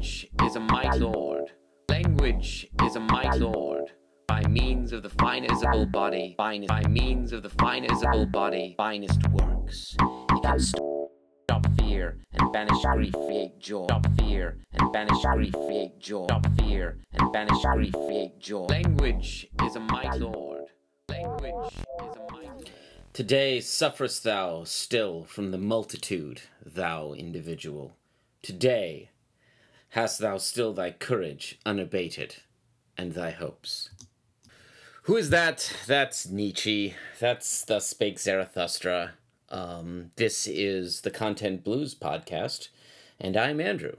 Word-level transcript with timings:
Language 0.00 0.30
is 0.44 0.56
a 0.56 0.60
might 0.60 0.98
lord. 0.98 1.52
Language 1.90 2.66
is 2.84 2.96
a 2.96 3.00
might 3.00 3.36
lord. 3.36 3.92
By 4.26 4.42
means 4.48 4.94
of 4.94 5.02
the 5.02 5.10
fine 5.10 5.46
visible 5.46 5.84
body, 5.84 6.32
finest, 6.38 6.68
by 6.68 6.82
means 6.88 7.34
of 7.34 7.42
the 7.42 7.50
fine 7.50 7.86
visible 7.86 8.24
body, 8.24 8.74
finest 8.78 9.20
works. 9.28 9.94
He 10.00 10.40
can 10.40 10.58
stop 10.58 11.66
fear 11.78 12.16
and 12.32 12.50
banish 12.50 12.82
grief, 12.82 13.12
create 13.12 13.60
joy. 13.60 13.84
Stop 13.88 14.06
fear 14.18 14.56
and 14.72 14.90
banish 14.90 15.22
grief, 15.34 15.52
create 15.52 16.00
joy. 16.00 16.24
Stop 16.28 16.46
fear 16.58 16.96
and 17.12 17.30
banish 17.30 17.62
grief, 17.62 17.92
create 17.92 18.40
joy. 18.40 18.64
Language 18.70 19.48
is 19.64 19.76
a 19.76 19.80
might 19.80 20.18
lord. 20.18 20.62
Language 21.10 21.74
is 21.74 22.16
a 22.16 22.32
might 22.32 22.46
lord. 22.46 22.70
Today 23.12 23.60
sufferest 23.60 24.24
thou 24.24 24.64
still 24.64 25.24
from 25.24 25.50
the 25.50 25.58
multitude, 25.58 26.40
thou 26.64 27.12
individual. 27.12 27.98
Today 28.40 29.10
hast 29.90 30.20
thou 30.20 30.38
still 30.38 30.72
thy 30.72 30.90
courage 30.90 31.58
unabated, 31.66 32.36
and 32.96 33.12
thy 33.12 33.30
hopes. 33.30 33.90
Who 35.04 35.16
is 35.16 35.30
that? 35.30 35.72
That's 35.86 36.28
Nietzsche. 36.28 36.94
That's 37.18 37.64
Thus 37.64 37.88
Spake 37.88 38.18
Zarathustra. 38.18 39.14
Um, 39.48 40.12
this 40.16 40.46
is 40.46 41.00
the 41.00 41.10
Content 41.10 41.64
Blues 41.64 41.94
podcast, 41.94 42.68
and 43.18 43.36
I'm 43.36 43.60
Andrew. 43.60 43.96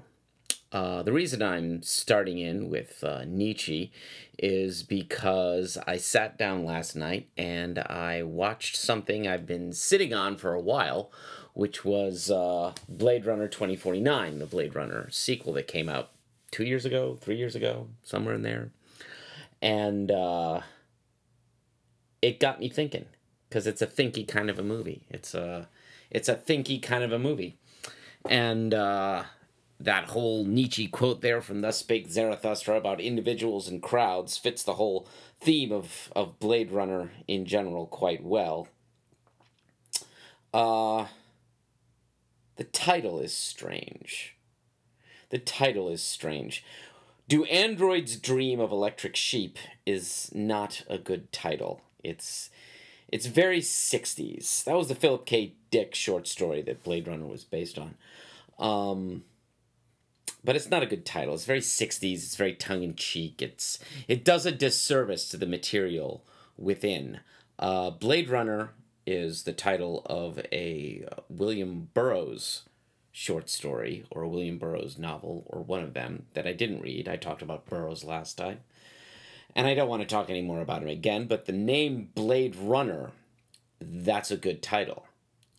Uh, 0.72 1.04
the 1.04 1.12
reason 1.12 1.42
I'm 1.42 1.84
starting 1.84 2.40
in 2.40 2.70
with 2.70 3.04
uh, 3.04 3.26
Nietzsche 3.28 3.92
is 4.40 4.84
because 4.84 5.78
I 5.86 5.98
sat 5.98 6.38
down 6.38 6.64
last 6.64 6.96
night 6.96 7.28
and 7.36 7.78
I 7.80 8.24
watched 8.24 8.78
something 8.78 9.28
I've 9.28 9.46
been 9.46 9.74
sitting 9.74 10.14
on 10.14 10.38
for 10.38 10.54
a 10.54 10.62
while, 10.62 11.12
which 11.54 11.84
was 11.84 12.32
uh, 12.32 12.74
Blade 12.88 13.26
Runner 13.26 13.48
2049, 13.48 14.40
the 14.40 14.46
Blade 14.46 14.76
Runner 14.76 15.08
sequel 15.12 15.54
that 15.54 15.68
came 15.68 15.90
out 15.90 16.10
two 16.52 16.64
years 16.64 16.86
ago, 16.86 17.18
three 17.20 17.38
years 17.38 17.56
ago, 17.56 17.88
somewhere 18.04 18.36
in 18.36 18.42
there. 18.42 18.72
And 19.62 20.12
uh, 20.12 20.62
it 22.22 22.40
got 22.40 22.60
me 22.60 22.70
thinking 22.70 23.06
because 23.50 23.68
it's 23.68 23.82
a 23.82 23.88
thinky 23.88 24.28
kind 24.28 24.50
of 24.50 24.60
a 24.60 24.64
movie. 24.64 25.04
It's 25.10 25.34
a, 25.34 25.68
it's 26.10 26.30
a 26.30 26.36
thinky 26.36 26.82
kind 26.82 27.04
of 27.04 27.12
a 27.12 27.20
movie. 27.20 27.58
And 28.30 28.74
uh, 28.74 29.24
that 29.80 30.10
whole 30.10 30.46
Nietzsche 30.46 30.88
quote 30.88 31.22
there 31.22 31.42
from 31.42 31.62
Thus 31.62 31.78
Spake 31.78 32.10
Zarathustra 32.10 32.78
about 32.78 33.02
individuals 33.02 33.68
and 33.68 33.82
crowds 33.82 34.38
fits 34.38 34.64
the 34.64 34.76
whole 34.76 35.08
theme 35.40 35.72
of, 35.72 36.12
of 36.16 36.40
Blade 36.40 36.72
Runner 36.72 37.12
in 37.28 37.46
general 37.46 37.88
quite 37.88 38.24
well. 38.24 38.68
Uh, 40.54 41.06
the 42.58 42.64
title 42.64 43.20
is 43.20 43.34
strange. 43.34 44.36
The 45.30 45.40
title 45.40 45.90
is 45.90 46.02
strange. 46.02 46.64
Do 47.28 47.46
Androids 47.46 48.18
Dream 48.18 48.60
of 48.60 48.72
Electric 48.72 49.16
Sheep 49.16 49.58
is 49.86 50.30
not 50.34 50.84
a 50.90 50.98
good 50.98 51.32
title. 51.32 51.82
It's 52.04 52.50
it's 53.08 53.26
very 53.26 53.60
60s. 53.60 54.64
That 54.64 54.76
was 54.76 54.88
the 54.88 54.96
Philip 54.96 55.26
K. 55.26 55.54
Dick 55.70 55.96
short 55.96 56.28
story 56.28 56.62
that 56.64 56.84
Blade 56.84 57.08
Runner 57.08 57.26
was 57.26 57.44
based 57.44 57.78
on. 57.78 57.96
Um, 58.58 59.24
but 60.44 60.56
it's 60.56 60.70
not 60.70 60.84
a 60.84 60.88
good 60.88 61.06
title. 61.06 61.34
It's 61.34 61.46
very 61.46 61.60
60s. 61.60 62.14
It's 62.14 62.36
very 62.36 62.54
tongue 62.54 62.84
in 62.84 62.96
cheek. 62.96 63.42
It's 63.42 63.80
it 64.08 64.24
does 64.26 64.46
a 64.46 64.52
disservice 64.52 65.30
to 65.30 65.38
the 65.38 65.46
material 65.46 66.24
within. 66.58 67.20
Uh, 67.60 67.92
Blade 67.92 68.30
Runner 68.30 68.72
is 69.06 69.44
the 69.44 69.54
title 69.54 70.04
of 70.06 70.40
a 70.52 71.06
uh, 71.12 71.22
William 71.30 71.90
Burroughs 71.94 72.64
short 73.12 73.50
story 73.50 74.06
or 74.10 74.24
a 74.24 74.30
William 74.30 74.58
Burroughs 74.58 74.98
novel 74.98 75.44
or 75.48 75.62
one 75.62 75.84
of 75.84 75.94
them 75.94 76.26
that 76.34 76.48
I 76.48 76.54
didn't 76.54 76.82
read. 76.82 77.08
I 77.08 77.18
talked 77.18 77.42
about 77.42 77.66
Burroughs 77.66 78.04
last 78.04 78.38
time. 78.38 78.60
And 79.56 79.68
I 79.68 79.74
don't 79.74 79.90
want 79.90 80.02
to 80.02 80.08
talk 80.08 80.30
any 80.30 80.42
more 80.42 80.62
about 80.62 80.82
him 80.82 80.88
again, 80.88 81.28
but 81.28 81.46
the 81.46 81.52
name 81.52 82.10
Blade 82.16 82.56
Runner, 82.56 83.12
that's 83.82 84.32
a 84.32 84.38
good 84.38 84.62
title. 84.62 85.08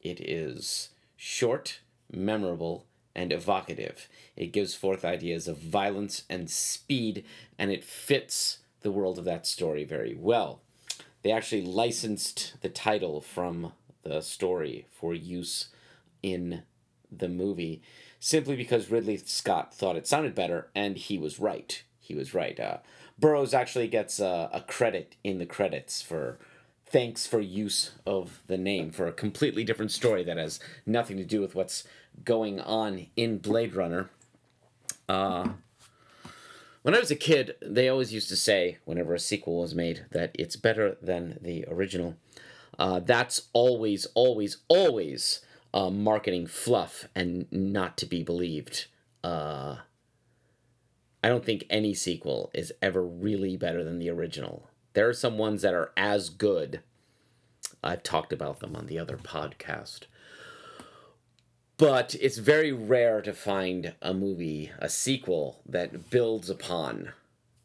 It 0.00 0.18
is 0.20 0.90
short, 1.16 1.80
memorable, 2.10 2.86
and 3.14 3.32
evocative. 3.32 4.08
It 4.34 4.52
gives 4.52 4.74
forth 4.74 5.04
ideas 5.04 5.46
of 5.46 5.58
violence 5.58 6.22
and 6.30 6.50
speed, 6.50 7.24
and 7.58 7.70
it 7.70 7.84
fits 7.84 8.58
the 8.80 8.90
world 8.90 9.18
of 9.18 9.24
that 9.26 9.46
story 9.46 9.84
very 9.84 10.14
well. 10.18 10.60
They 11.22 11.32
actually 11.32 11.62
licensed 11.62 12.60
the 12.60 12.68
title 12.68 13.20
from 13.20 13.72
the 14.02 14.20
story 14.20 14.86
for 14.90 15.14
use 15.14 15.68
in 16.22 16.62
the 17.10 17.28
movie 17.28 17.82
simply 18.18 18.56
because 18.56 18.90
Ridley 18.90 19.16
Scott 19.16 19.74
thought 19.74 19.96
it 19.96 20.06
sounded 20.06 20.34
better, 20.34 20.68
and 20.74 20.96
he 20.96 21.18
was 21.18 21.40
right. 21.40 21.82
He 21.98 22.14
was 22.14 22.34
right. 22.34 22.58
Uh, 22.58 22.78
Burroughs 23.18 23.52
actually 23.52 23.88
gets 23.88 24.20
a, 24.20 24.48
a 24.52 24.60
credit 24.60 25.16
in 25.24 25.38
the 25.38 25.46
credits 25.46 26.02
for 26.02 26.38
thanks 26.86 27.26
for 27.26 27.40
use 27.40 27.92
of 28.06 28.40
the 28.46 28.58
name 28.58 28.90
for 28.90 29.06
a 29.06 29.12
completely 29.12 29.64
different 29.64 29.90
story 29.90 30.22
that 30.22 30.36
has 30.36 30.60
nothing 30.86 31.16
to 31.16 31.24
do 31.24 31.40
with 31.40 31.54
what's 31.54 31.84
going 32.24 32.60
on 32.60 33.06
in 33.16 33.38
Blade 33.38 33.74
Runner. 33.74 34.10
Uh, 35.08 35.48
when 36.82 36.94
I 36.94 37.00
was 37.00 37.10
a 37.10 37.16
kid, 37.16 37.54
they 37.62 37.88
always 37.88 38.12
used 38.12 38.28
to 38.28 38.36
say, 38.36 38.78
whenever 38.84 39.14
a 39.14 39.18
sequel 39.18 39.60
was 39.60 39.74
made, 39.74 40.06
that 40.10 40.32
it's 40.38 40.56
better 40.56 40.96
than 41.00 41.38
the 41.40 41.64
original. 41.68 42.16
Uh, 42.78 42.98
that's 43.00 43.48
always, 43.52 44.06
always, 44.14 44.58
always 44.68 45.40
uh, 45.72 45.90
marketing 45.90 46.46
fluff 46.46 47.06
and 47.14 47.46
not 47.50 47.96
to 47.98 48.06
be 48.06 48.22
believed. 48.22 48.86
Uh, 49.22 49.76
I 51.22 51.28
don't 51.28 51.44
think 51.44 51.64
any 51.70 51.94
sequel 51.94 52.50
is 52.52 52.72
ever 52.82 53.04
really 53.04 53.56
better 53.56 53.84
than 53.84 53.98
the 53.98 54.10
original. 54.10 54.68
There 54.94 55.08
are 55.08 55.14
some 55.14 55.38
ones 55.38 55.62
that 55.62 55.74
are 55.74 55.92
as 55.96 56.28
good. 56.28 56.80
I've 57.82 58.02
talked 58.02 58.32
about 58.32 58.60
them 58.60 58.74
on 58.74 58.86
the 58.86 58.98
other 58.98 59.16
podcast. 59.16 60.02
But 61.78 62.14
it's 62.20 62.38
very 62.38 62.72
rare 62.72 63.22
to 63.22 63.32
find 63.32 63.94
a 64.00 64.14
movie, 64.14 64.70
a 64.78 64.88
sequel, 64.88 65.60
that 65.66 66.10
builds 66.10 66.48
upon 66.48 67.12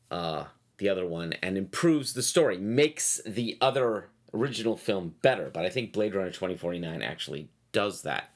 uh, 0.10 0.46
the 0.78 0.90
other 0.90 1.06
one 1.06 1.34
and 1.42 1.58
improves 1.58 2.14
the 2.14 2.24
story, 2.24 2.58
makes 2.58 3.22
the 3.26 3.58
other 3.62 4.10
original 4.34 4.78
film 4.78 5.16
better. 5.22 5.50
But 5.54 5.66
I 5.66 5.70
think 5.70 5.94
Blade 5.94 6.16
Runner 6.16 6.32
2049 6.32 7.02
actually 7.02 7.50
does 7.72 8.02
that. 8.04 8.32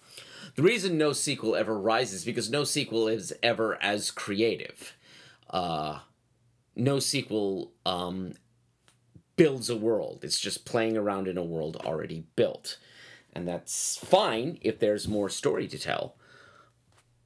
The 0.55 0.63
reason 0.63 0.97
no 0.97 1.13
sequel 1.13 1.55
ever 1.55 1.77
rises 1.77 2.25
because 2.25 2.49
no 2.49 2.63
sequel 2.63 3.07
is 3.07 3.33
ever 3.41 3.81
as 3.81 4.11
creative. 4.11 4.95
Uh, 5.49 5.99
no 6.75 6.99
sequel 6.99 7.71
um, 7.85 8.33
builds 9.35 9.69
a 9.69 9.77
world. 9.77 10.19
It's 10.23 10.39
just 10.39 10.65
playing 10.65 10.97
around 10.97 11.27
in 11.27 11.37
a 11.37 11.43
world 11.43 11.77
already 11.77 12.25
built. 12.35 12.77
And 13.33 13.47
that's 13.47 13.97
fine 13.97 14.57
if 14.61 14.79
there's 14.79 15.07
more 15.07 15.29
story 15.29 15.67
to 15.67 15.79
tell. 15.79 16.15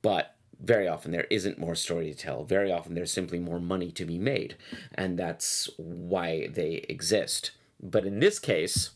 But 0.02 0.36
very 0.62 0.88
often 0.88 1.12
there 1.12 1.28
isn't 1.30 1.58
more 1.58 1.76
story 1.76 2.12
to 2.12 2.18
tell. 2.18 2.44
Very 2.44 2.72
often 2.72 2.94
there's 2.94 3.12
simply 3.12 3.40
more 3.40 3.60
money 3.60 3.92
to 3.92 4.06
be 4.06 4.18
made. 4.18 4.56
And 4.94 5.18
that's 5.18 5.70
why 5.78 6.48
they 6.48 6.86
exist. 6.88 7.52
But 7.82 8.06
in 8.06 8.20
this 8.20 8.40
case, 8.40 8.92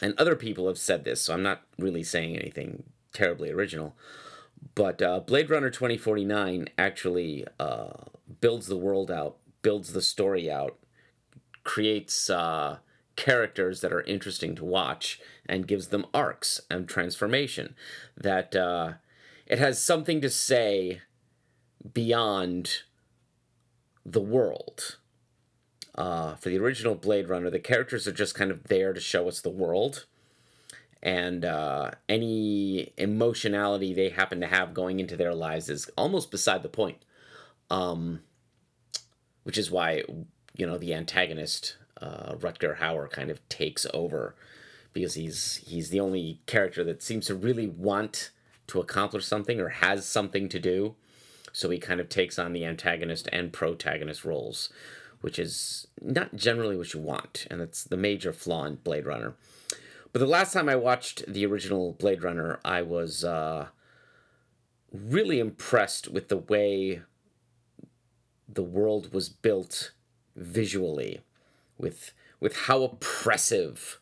and 0.00 0.14
other 0.18 0.34
people 0.34 0.66
have 0.66 0.78
said 0.78 1.04
this, 1.04 1.22
so 1.22 1.34
I'm 1.34 1.42
not 1.42 1.62
really 1.78 2.02
saying 2.02 2.36
anything 2.36 2.84
terribly 3.12 3.50
original. 3.50 3.94
But 4.74 5.02
uh, 5.02 5.20
Blade 5.20 5.50
Runner 5.50 5.70
2049 5.70 6.68
actually 6.78 7.44
uh, 7.60 7.90
builds 8.40 8.66
the 8.66 8.76
world 8.76 9.10
out, 9.10 9.36
builds 9.62 9.92
the 9.92 10.02
story 10.02 10.50
out, 10.50 10.78
creates 11.64 12.30
uh, 12.30 12.78
characters 13.16 13.80
that 13.80 13.92
are 13.92 14.02
interesting 14.02 14.54
to 14.56 14.64
watch, 14.64 15.20
and 15.46 15.66
gives 15.66 15.88
them 15.88 16.06
arcs 16.14 16.60
and 16.70 16.88
transformation. 16.88 17.74
That 18.16 18.54
uh, 18.56 18.94
it 19.46 19.58
has 19.58 19.82
something 19.82 20.20
to 20.20 20.30
say 20.30 21.02
beyond 21.92 22.82
the 24.04 24.20
world. 24.20 24.98
Uh, 25.94 26.36
for 26.36 26.48
the 26.48 26.58
original 26.58 26.94
Blade 26.94 27.28
Runner, 27.28 27.50
the 27.50 27.58
characters 27.58 28.08
are 28.08 28.12
just 28.12 28.34
kind 28.34 28.50
of 28.50 28.64
there 28.64 28.94
to 28.94 29.00
show 29.00 29.28
us 29.28 29.40
the 29.40 29.50
world 29.50 30.06
and 31.02 31.44
uh, 31.44 31.90
any 32.08 32.92
emotionality 32.96 33.92
they 33.92 34.10
happen 34.10 34.40
to 34.40 34.46
have 34.46 34.72
going 34.72 35.00
into 35.00 35.16
their 35.16 35.34
lives 35.34 35.68
is 35.68 35.90
almost 35.96 36.30
beside 36.30 36.62
the 36.62 36.68
point. 36.68 36.98
Um, 37.70 38.20
which 39.44 39.58
is 39.58 39.70
why 39.70 40.04
you 40.54 40.66
know 40.66 40.78
the 40.78 40.94
antagonist 40.94 41.76
uh, 42.02 42.34
Rutger 42.34 42.78
Hauer 42.78 43.08
kind 43.10 43.30
of 43.30 43.46
takes 43.48 43.86
over 43.94 44.34
because 44.92 45.14
he's 45.14 45.56
he's 45.66 45.90
the 45.90 46.00
only 46.00 46.40
character 46.46 46.84
that 46.84 47.02
seems 47.02 47.26
to 47.26 47.34
really 47.34 47.66
want 47.66 48.30
to 48.66 48.80
accomplish 48.80 49.24
something 49.24 49.60
or 49.60 49.68
has 49.68 50.06
something 50.06 50.48
to 50.48 50.58
do. 50.58 50.94
So 51.52 51.70
he 51.70 51.78
kind 51.78 52.00
of 52.00 52.08
takes 52.08 52.38
on 52.38 52.52
the 52.52 52.64
antagonist 52.64 53.28
and 53.30 53.52
protagonist 53.52 54.24
roles, 54.24 54.70
which 55.20 55.38
is 55.38 55.86
not 56.00 56.34
generally 56.34 56.76
what 56.76 56.94
you 56.94 57.00
want, 57.00 57.46
and 57.50 57.60
that's 57.60 57.84
the 57.84 57.96
major 57.96 58.32
flaw 58.32 58.64
in 58.64 58.76
Blade 58.76 59.06
Runner. 59.06 59.34
But 60.12 60.20
the 60.20 60.26
last 60.26 60.52
time 60.52 60.68
I 60.68 60.76
watched 60.76 61.24
the 61.26 61.46
original 61.46 61.92
Blade 61.92 62.22
Runner, 62.22 62.58
I 62.64 62.82
was 62.82 63.24
uh, 63.24 63.68
really 64.92 65.40
impressed 65.40 66.08
with 66.08 66.28
the 66.28 66.36
way 66.36 67.02
the 68.48 68.62
world 68.62 69.12
was 69.12 69.28
built 69.28 69.92
visually, 70.36 71.20
with 71.82 72.12
with 72.40 72.56
how 72.56 72.82
oppressive 72.82 74.00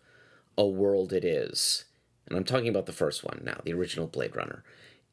a 0.57 0.67
world 0.67 1.13
it 1.13 1.25
is. 1.25 1.87
And 2.27 2.37
I'm 2.37 2.45
talking 2.45 2.69
about 2.69 2.87
the 2.87 2.93
first 2.93 3.25
one 3.25 3.43
now, 3.45 3.61
the 3.65 3.73
original 3.73 4.07
Blade 4.07 4.37
Runner. 4.37 4.63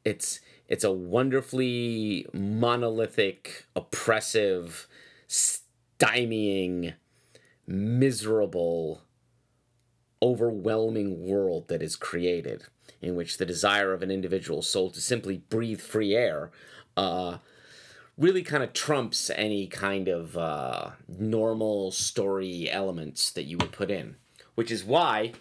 It's 0.06 0.40
it's 0.68 0.84
a 0.84 0.92
wonderfully 0.92 2.28
monolithic, 2.34 3.66
oppressive, 3.76 4.88
stymieing, 5.28 6.94
miserable, 7.66 9.02
overwhelming 10.22 11.26
world 11.26 11.70
that 11.70 11.82
is 11.82 11.96
created, 11.96 12.66
in 13.02 13.16
which 13.16 13.38
the 13.38 13.46
desire 13.46 13.94
of 13.94 14.04
an 14.04 14.12
individual 14.12 14.62
soul 14.62 14.90
to 14.92 15.02
simply 15.02 15.38
breathe 15.50 15.82
free 15.82 16.14
air 16.14 16.52
uh, 16.98 17.38
really 18.18 18.42
kind 18.42 18.64
of 18.64 18.74
trumps 18.74 19.30
any 19.36 19.68
kind 19.68 20.08
of 20.08 20.38
uh, 20.38 20.90
normal 21.08 21.92
story 21.92 22.70
elements 22.70 23.32
that 23.32 23.44
you 23.44 23.58
would 23.58 23.72
put 23.72 23.92
in. 23.92 24.16
Which 24.56 24.72
is 24.72 24.84
why, 24.84 25.34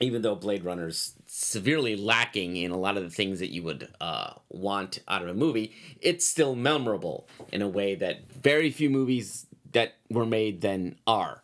even 0.00 0.20
though 0.22 0.34
Blade 0.34 0.64
Runner's 0.64 1.14
severely 1.26 1.96
lacking 1.96 2.56
in 2.56 2.70
a 2.70 2.76
lot 2.76 2.98
of 2.98 3.02
the 3.02 3.10
things 3.10 3.40
that 3.40 3.50
you 3.50 3.62
would 3.62 3.88
uh, 4.00 4.34
want 4.50 4.98
out 5.08 5.22
of 5.22 5.28
a 5.28 5.34
movie, 5.34 5.72
it's 6.00 6.26
still 6.26 6.54
memorable 6.54 7.26
in 7.50 7.62
a 7.62 7.68
way 7.68 7.94
that 7.94 8.30
very 8.30 8.70
few 8.70 8.90
movies 8.90 9.46
that 9.72 9.94
were 10.10 10.26
made 10.26 10.60
then 10.60 10.96
are. 11.06 11.42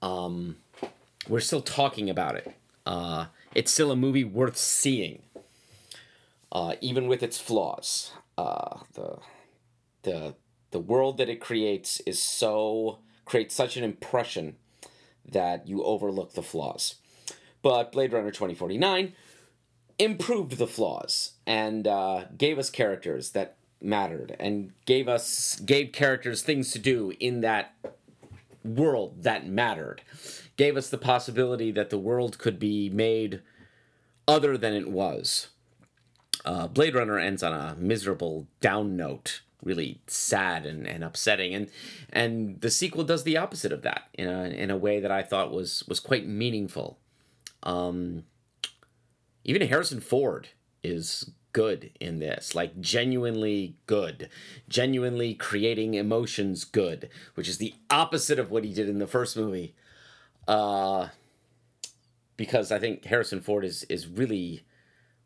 Um, 0.00 0.56
we're 1.28 1.40
still 1.40 1.60
talking 1.60 2.08
about 2.08 2.36
it. 2.36 2.54
Uh, 2.86 3.26
it's 3.54 3.72
still 3.72 3.90
a 3.90 3.96
movie 3.96 4.24
worth 4.24 4.56
seeing, 4.56 5.22
uh, 6.50 6.74
even 6.80 7.06
with 7.08 7.22
its 7.22 7.38
flaws. 7.38 8.12
Uh, 8.38 8.78
the 8.94 9.18
the 10.02 10.34
the 10.70 10.80
world 10.80 11.18
that 11.18 11.28
it 11.28 11.40
creates 11.40 12.00
is 12.00 12.18
so 12.18 12.98
creates 13.24 13.54
such 13.54 13.76
an 13.76 13.84
impression 13.84 14.56
that 15.30 15.68
you 15.68 15.84
overlook 15.84 16.32
the 16.32 16.42
flaws. 16.42 16.96
But 17.62 17.92
Blade 17.92 18.12
Runner 18.12 18.30
2049 18.30 19.12
improved 19.98 20.58
the 20.58 20.66
flaws 20.66 21.32
and 21.46 21.86
uh, 21.86 22.24
gave 22.36 22.58
us 22.58 22.70
characters 22.70 23.30
that 23.30 23.56
mattered 23.80 24.36
and 24.38 24.72
gave 24.86 25.08
us 25.08 25.60
gave 25.60 25.92
characters 25.92 26.42
things 26.42 26.72
to 26.72 26.78
do 26.78 27.12
in 27.20 27.40
that 27.42 27.74
world 28.64 29.22
that 29.22 29.46
mattered. 29.46 30.02
Gave 30.56 30.76
us 30.76 30.88
the 30.88 30.98
possibility 30.98 31.70
that 31.72 31.90
the 31.90 31.98
world 31.98 32.38
could 32.38 32.58
be 32.58 32.88
made 32.88 33.42
other 34.26 34.56
than 34.56 34.74
it 34.74 34.88
was. 34.90 35.48
Uh, 36.44 36.66
blade 36.66 36.94
runner 36.94 37.18
ends 37.18 37.42
on 37.42 37.52
a 37.52 37.76
miserable 37.76 38.46
down 38.60 38.96
note 38.96 39.42
really 39.62 40.00
sad 40.06 40.66
and, 40.66 40.86
and 40.86 41.04
upsetting. 41.04 41.54
And 41.54 41.68
and 42.12 42.60
the 42.60 42.70
sequel 42.70 43.04
does 43.04 43.24
the 43.24 43.36
opposite 43.36 43.72
of 43.72 43.82
that 43.82 44.08
in 44.14 44.28
a, 44.28 44.44
in 44.44 44.70
a 44.70 44.76
way 44.76 45.00
that 45.00 45.10
I 45.10 45.22
thought 45.22 45.52
was 45.52 45.84
was 45.88 46.00
quite 46.00 46.26
meaningful. 46.26 46.98
Um, 47.62 48.24
even 49.44 49.66
Harrison 49.66 50.00
Ford 50.00 50.48
is 50.82 51.30
good 51.52 51.90
in 52.00 52.18
this 52.18 52.54
like 52.54 52.80
genuinely 52.80 53.76
good 53.86 54.30
genuinely 54.70 55.34
creating 55.34 55.92
emotions 55.92 56.64
good 56.64 57.10
which 57.34 57.46
is 57.46 57.58
the 57.58 57.74
opposite 57.90 58.38
of 58.38 58.50
what 58.50 58.64
he 58.64 58.72
did 58.72 58.88
in 58.88 58.98
the 58.98 59.06
first 59.06 59.36
movie. 59.36 59.74
Uh 60.48 61.08
because 62.38 62.72
I 62.72 62.78
think 62.78 63.04
Harrison 63.04 63.42
Ford 63.42 63.66
is 63.66 63.84
is 63.84 64.08
really 64.08 64.64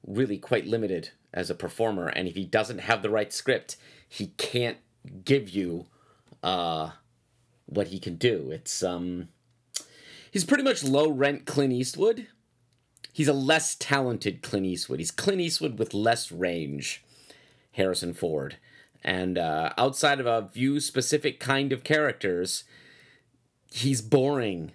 really 0.04 0.38
quite 0.38 0.66
limited 0.66 1.10
as 1.32 1.50
a 1.50 1.54
performer. 1.54 2.08
And 2.08 2.26
if 2.26 2.34
he 2.34 2.44
doesn't 2.44 2.78
have 2.78 3.02
the 3.02 3.10
right 3.10 3.32
script 3.32 3.76
he 4.08 4.28
can't 4.38 4.78
give 5.24 5.48
you 5.48 5.86
uh, 6.42 6.90
what 7.66 7.88
he 7.88 7.98
can 7.98 8.16
do. 8.16 8.50
It's 8.50 8.82
um, 8.82 9.28
he's 10.30 10.44
pretty 10.44 10.64
much 10.64 10.84
low 10.84 11.10
rent 11.10 11.46
Clint 11.46 11.72
Eastwood. 11.72 12.26
He's 13.12 13.28
a 13.28 13.32
less 13.32 13.74
talented 13.74 14.42
Clint 14.42 14.66
Eastwood. 14.66 14.98
He's 14.98 15.10
Clint 15.10 15.40
Eastwood 15.40 15.78
with 15.78 15.94
less 15.94 16.30
range. 16.30 17.02
Harrison 17.76 18.14
Ford, 18.14 18.56
and 19.04 19.36
uh, 19.36 19.72
outside 19.76 20.18
of 20.18 20.26
a 20.26 20.48
few 20.50 20.80
specific 20.80 21.38
kind 21.38 21.72
of 21.72 21.84
characters, 21.84 22.64
he's 23.70 24.00
boring. 24.00 24.72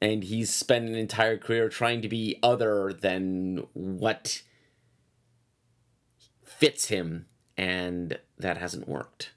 And 0.00 0.22
he's 0.22 0.52
spent 0.52 0.86
an 0.86 0.94
entire 0.94 1.38
career 1.38 1.68
trying 1.68 2.02
to 2.02 2.08
be 2.08 2.38
other 2.42 2.92
than 2.92 3.66
what 3.72 4.42
fits 6.44 6.88
him 6.88 7.26
and 7.56 8.18
that 8.38 8.58
hasn't 8.58 8.88
worked. 8.88 9.32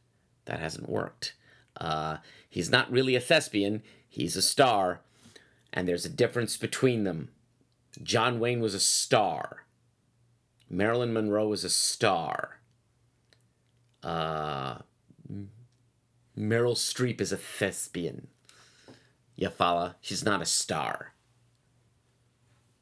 That 0.46 0.60
hasn't 0.60 0.90
worked. 0.90 1.34
Uh, 1.80 2.18
he's 2.50 2.70
not 2.70 2.92
really 2.92 3.16
a 3.16 3.20
thespian, 3.20 3.84
he's 4.08 4.36
a 4.36 4.42
star, 4.42 5.02
and 5.72 5.88
there's 5.88 6.06
a 6.06 6.10
difference 6.10 6.58
between 6.58 7.04
them. 7.04 7.30
John 8.02 8.40
Wayne 8.40 8.62
was 8.62 8.74
a 8.74 8.80
star, 8.80 9.66
Marilyn 10.70 11.14
Monroe 11.14 11.48
was 11.48 11.64
a 11.64 11.70
star. 11.70 12.60
Uh, 14.04 14.80
Meryl 16.38 16.76
Streep 16.76 17.22
is 17.22 17.32
a 17.32 17.38
thespian. 17.38 18.28
Follow? 19.56 19.94
She's 20.02 20.26
not 20.26 20.42
a 20.42 20.46
star. 20.46 21.14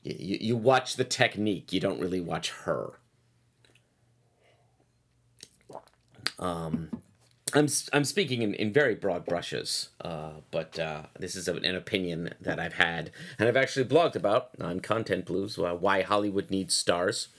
You, 0.04 0.38
you 0.40 0.58
watch 0.58 0.96
the 0.96 1.04
technique, 1.04 1.74
you 1.74 1.80
don't 1.80 2.00
really 2.00 2.22
watch 2.22 2.52
her. 2.52 3.00
Um, 6.40 6.90
I'm 7.54 7.68
I'm 7.94 8.04
speaking 8.04 8.42
in, 8.42 8.54
in 8.56 8.74
very 8.74 8.96
broad 8.96 9.26
brushes, 9.26 9.90
uh, 10.02 10.32
but 10.52 10.78
uh, 10.78 11.04
this 11.18 11.36
is 11.36 11.48
an 11.48 11.76
opinion 11.76 12.34
that 12.42 12.60
I've 12.60 12.74
had 12.74 13.12
and 13.40 13.48
I've 13.48 13.56
actually 13.56 13.86
blogged 13.86 14.16
about 14.16 14.50
on 14.60 14.80
Content 14.80 15.26
Blues 15.26 15.58
uh, 15.58 15.74
why 15.74 16.02
Hollywood 16.02 16.50
needs 16.50 16.76
stars. 16.76 17.30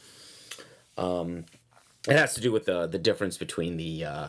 Um, 0.97 1.45
it 2.09 2.17
has 2.17 2.35
to 2.35 2.41
do 2.41 2.53
with 2.53 2.65
the 2.65 2.87
the 2.87 2.99
difference 2.99 3.37
between 3.37 3.77
the 3.77 4.05
uh, 4.05 4.29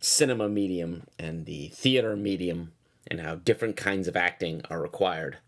cinema 0.00 0.48
medium 0.48 1.04
and 1.18 1.46
the 1.46 1.68
theater 1.68 2.16
medium, 2.16 2.72
and 3.06 3.20
how 3.20 3.36
different 3.36 3.76
kinds 3.76 4.08
of 4.08 4.16
acting 4.16 4.62
are 4.70 4.80
required 4.80 5.38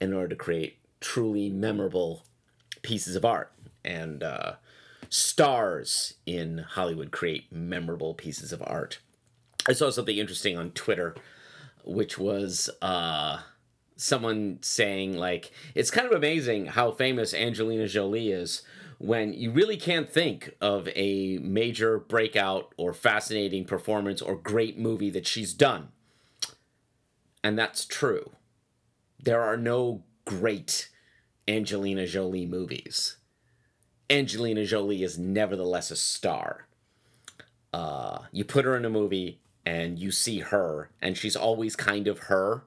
in 0.00 0.12
order 0.12 0.28
to 0.28 0.36
create 0.36 0.78
truly 1.00 1.50
memorable 1.50 2.24
pieces 2.82 3.14
of 3.14 3.24
art. 3.24 3.52
And 3.84 4.22
uh, 4.22 4.54
stars 5.10 6.14
in 6.24 6.58
Hollywood 6.58 7.10
create 7.10 7.52
memorable 7.52 8.14
pieces 8.14 8.52
of 8.52 8.62
art. 8.64 9.00
I 9.68 9.72
saw 9.74 9.90
something 9.90 10.16
interesting 10.16 10.56
on 10.56 10.70
Twitter, 10.70 11.14
which 11.84 12.16
was 12.16 12.70
uh, 12.80 13.40
someone 13.96 14.58
saying, 14.62 15.18
like, 15.18 15.50
it's 15.74 15.90
kind 15.90 16.06
of 16.06 16.12
amazing 16.12 16.66
how 16.66 16.92
famous 16.92 17.34
Angelina 17.34 17.86
Jolie 17.86 18.30
is 18.30 18.62
when 18.98 19.32
you 19.32 19.50
really 19.50 19.76
can't 19.76 20.10
think 20.10 20.54
of 20.60 20.88
a 20.94 21.38
major 21.38 21.98
breakout 21.98 22.72
or 22.76 22.92
fascinating 22.92 23.64
performance 23.64 24.22
or 24.22 24.36
great 24.36 24.78
movie 24.78 25.10
that 25.10 25.26
she's 25.26 25.52
done. 25.52 25.88
And 27.42 27.58
that's 27.58 27.84
true. 27.84 28.32
There 29.18 29.40
are 29.42 29.56
no 29.56 30.04
great 30.24 30.90
Angelina 31.48 32.06
Jolie 32.06 32.46
movies. 32.46 33.16
Angelina 34.10 34.64
Jolie 34.64 35.04
is 35.04 35.18
nevertheless 35.18 35.92
a 35.92 35.96
star. 35.96 36.66
Uh, 37.72 38.22
you 38.32 38.44
put 38.44 38.64
her 38.64 38.76
in 38.76 38.84
a 38.84 38.90
movie 38.90 39.38
and 39.64 39.98
you 39.98 40.10
see 40.10 40.40
her, 40.40 40.90
and 41.00 41.16
she's 41.16 41.36
always 41.36 41.76
kind 41.76 42.08
of 42.08 42.20
her 42.20 42.64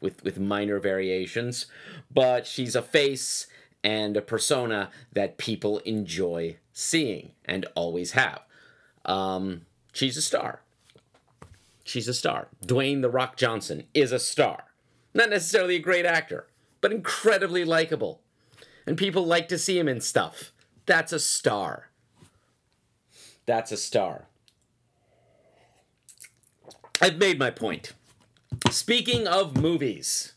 with, 0.00 0.22
with 0.22 0.38
minor 0.38 0.78
variations, 0.78 1.66
but 2.12 2.46
she's 2.46 2.76
a 2.76 2.82
face 2.82 3.48
and 3.82 4.16
a 4.16 4.22
persona 4.22 4.90
that 5.12 5.36
people 5.36 5.78
enjoy 5.80 6.56
seeing 6.72 7.32
and 7.44 7.66
always 7.74 8.12
have. 8.12 8.42
Um, 9.04 9.62
she's 9.92 10.16
a 10.16 10.22
star. 10.22 10.60
She's 11.82 12.08
a 12.08 12.14
star. 12.14 12.48
Dwayne 12.64 13.02
The 13.02 13.10
Rock 13.10 13.36
Johnson 13.36 13.84
is 13.92 14.12
a 14.12 14.18
star. 14.18 14.64
Not 15.12 15.30
necessarily 15.30 15.76
a 15.76 15.80
great 15.80 16.06
actor, 16.06 16.46
but 16.80 16.92
incredibly 16.92 17.64
likable. 17.64 18.20
And 18.86 18.96
people 18.96 19.26
like 19.26 19.48
to 19.48 19.58
see 19.58 19.78
him 19.78 19.88
in 19.88 20.00
stuff. 20.00 20.52
That's 20.86 21.12
a 21.12 21.18
star. 21.18 21.88
That's 23.46 23.72
a 23.72 23.76
star. 23.76 24.26
I've 27.00 27.18
made 27.18 27.38
my 27.38 27.50
point. 27.50 27.92
Speaking 28.70 29.26
of 29.26 29.60
movies, 29.60 30.34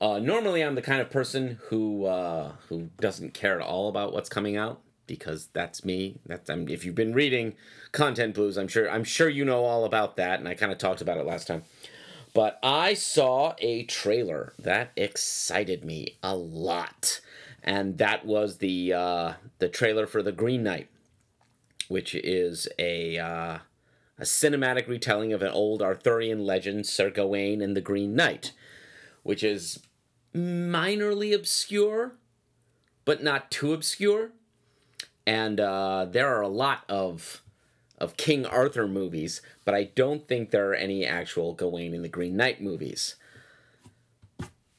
uh, 0.00 0.18
normally 0.18 0.62
I'm 0.62 0.74
the 0.74 0.82
kind 0.82 1.00
of 1.00 1.10
person 1.10 1.58
who 1.68 2.04
uh, 2.04 2.52
who 2.68 2.90
doesn't 3.00 3.34
care 3.34 3.60
at 3.60 3.66
all 3.66 3.88
about 3.88 4.12
what's 4.12 4.28
coming 4.28 4.56
out 4.56 4.80
because 5.06 5.48
that's 5.52 5.84
me. 5.84 6.18
That's 6.26 6.48
I'm, 6.48 6.68
if 6.68 6.84
you've 6.84 6.94
been 6.94 7.14
reading 7.14 7.54
Content 7.92 8.34
Blues, 8.34 8.56
I'm 8.56 8.68
sure 8.68 8.90
I'm 8.90 9.04
sure 9.04 9.28
you 9.28 9.44
know 9.44 9.64
all 9.64 9.84
about 9.84 10.16
that, 10.16 10.38
and 10.38 10.48
I 10.48 10.54
kind 10.54 10.72
of 10.72 10.78
talked 10.78 11.00
about 11.00 11.18
it 11.18 11.26
last 11.26 11.46
time. 11.46 11.64
But 12.32 12.58
I 12.62 12.94
saw 12.94 13.54
a 13.58 13.84
trailer 13.84 14.54
that 14.58 14.90
excited 14.96 15.84
me 15.84 16.16
a 16.22 16.34
lot 16.34 17.20
and 17.64 17.96
that 17.96 18.26
was 18.26 18.58
the 18.58 18.92
uh, 18.92 19.32
the 19.58 19.68
trailer 19.68 20.06
for 20.06 20.22
the 20.22 20.32
Green 20.32 20.62
Knight, 20.62 20.88
which 21.88 22.14
is 22.14 22.68
a 22.78 23.18
uh, 23.18 23.58
a 24.18 24.22
cinematic 24.22 24.86
retelling 24.86 25.32
of 25.32 25.42
an 25.42 25.48
old 25.48 25.80
Arthurian 25.82 26.44
legend, 26.44 26.86
Sir 26.86 27.10
Gawain 27.10 27.62
and 27.62 27.74
the 27.74 27.80
Green 27.80 28.14
Knight, 28.14 28.52
which 29.22 29.42
is 29.42 29.80
minorly 30.34 31.34
obscure, 31.34 32.12
but 33.06 33.22
not 33.22 33.50
too 33.50 33.72
obscure. 33.72 34.32
And 35.26 35.58
uh, 35.58 36.06
there 36.08 36.28
are 36.36 36.42
a 36.42 36.48
lot 36.48 36.84
of 36.88 37.40
of 37.96 38.18
King 38.18 38.44
Arthur 38.44 38.86
movies, 38.86 39.40
but 39.64 39.74
I 39.74 39.84
don't 39.84 40.28
think 40.28 40.50
there 40.50 40.68
are 40.68 40.74
any 40.74 41.06
actual 41.06 41.54
Gawain 41.54 41.94
and 41.94 42.04
the 42.04 42.08
Green 42.08 42.36
Knight 42.36 42.60
movies. 42.60 43.16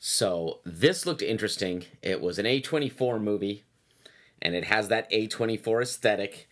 So 0.07 0.59
this 0.63 1.07
looked 1.07 1.23
interesting. 1.23 1.85
It 2.03 2.21
was 2.21 2.37
an 2.37 2.45
A24 2.45 3.19
movie, 3.19 3.63
and 4.39 4.53
it 4.53 4.65
has 4.65 4.87
that 4.89 5.09
A24 5.09 5.81
aesthetic. 5.81 6.47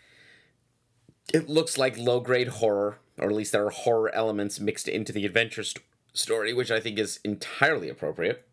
It 1.31 1.48
looks 1.48 1.77
like 1.77 1.95
low 1.95 2.19
grade 2.19 2.48
horror, 2.48 2.98
or 3.19 3.29
at 3.29 3.36
least 3.36 3.51
there 3.51 3.63
are 3.63 3.69
horror 3.69 4.10
elements 4.10 4.60
mixed 4.60 4.88
into 4.88 5.13
the 5.13 5.24
adventure 5.24 5.63
st- 5.63 5.86
story, 6.15 6.51
which 6.51 6.72
I 6.72 6.79
think 6.79 6.98
is 6.98 7.19
entirely 7.24 7.89
appropriate. 7.89 8.43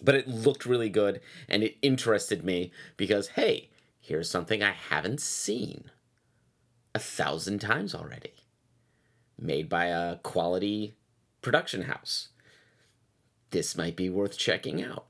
But 0.00 0.14
it 0.14 0.28
looked 0.28 0.64
really 0.64 0.90
good, 0.90 1.20
and 1.48 1.64
it 1.64 1.76
interested 1.82 2.44
me 2.44 2.70
because, 2.96 3.30
hey, 3.30 3.68
here's 4.00 4.30
something 4.30 4.62
I 4.62 4.74
haven't 4.74 5.20
seen 5.20 5.90
a 6.94 7.00
thousand 7.00 7.58
times 7.58 7.96
already. 7.96 8.34
Made 9.36 9.68
by 9.68 9.86
a 9.86 10.18
quality 10.18 10.94
production 11.42 11.82
house. 11.82 12.28
This 13.50 13.76
might 13.76 13.96
be 13.96 14.10
worth 14.10 14.36
checking 14.36 14.82
out. 14.82 15.06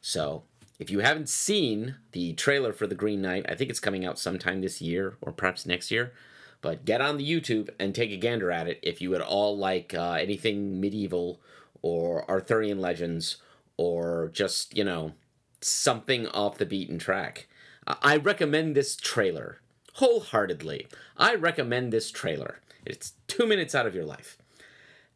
So, 0.00 0.44
if 0.78 0.90
you 0.90 1.00
haven't 1.00 1.28
seen 1.28 1.96
the 2.12 2.32
trailer 2.34 2.72
for 2.72 2.86
The 2.86 2.94
Green 2.94 3.22
Knight, 3.22 3.46
I 3.48 3.54
think 3.54 3.70
it's 3.70 3.80
coming 3.80 4.04
out 4.04 4.18
sometime 4.18 4.60
this 4.60 4.82
year 4.82 5.16
or 5.20 5.32
perhaps 5.32 5.66
next 5.66 5.90
year. 5.90 6.12
But 6.60 6.84
get 6.84 7.00
on 7.00 7.18
the 7.18 7.28
YouTube 7.28 7.70
and 7.78 7.94
take 7.94 8.10
a 8.10 8.16
gander 8.16 8.50
at 8.50 8.68
it 8.68 8.78
if 8.82 9.00
you 9.00 9.14
at 9.14 9.20
all 9.20 9.56
like 9.56 9.94
uh, 9.94 10.12
anything 10.12 10.80
medieval 10.80 11.40
or 11.82 12.28
Arthurian 12.30 12.80
legends 12.80 13.36
or 13.76 14.30
just, 14.32 14.76
you 14.76 14.84
know, 14.84 15.12
something 15.60 16.28
off 16.28 16.58
the 16.58 16.66
beaten 16.66 16.98
track. 16.98 17.48
I 17.86 18.16
recommend 18.16 18.76
this 18.76 18.96
trailer 18.96 19.60
wholeheartedly. 19.94 20.86
I 21.16 21.34
recommend 21.34 21.92
this 21.92 22.10
trailer. 22.10 22.60
It's 22.84 23.12
two 23.26 23.46
minutes 23.46 23.74
out 23.74 23.86
of 23.86 23.94
your 23.94 24.04
life. 24.04 24.38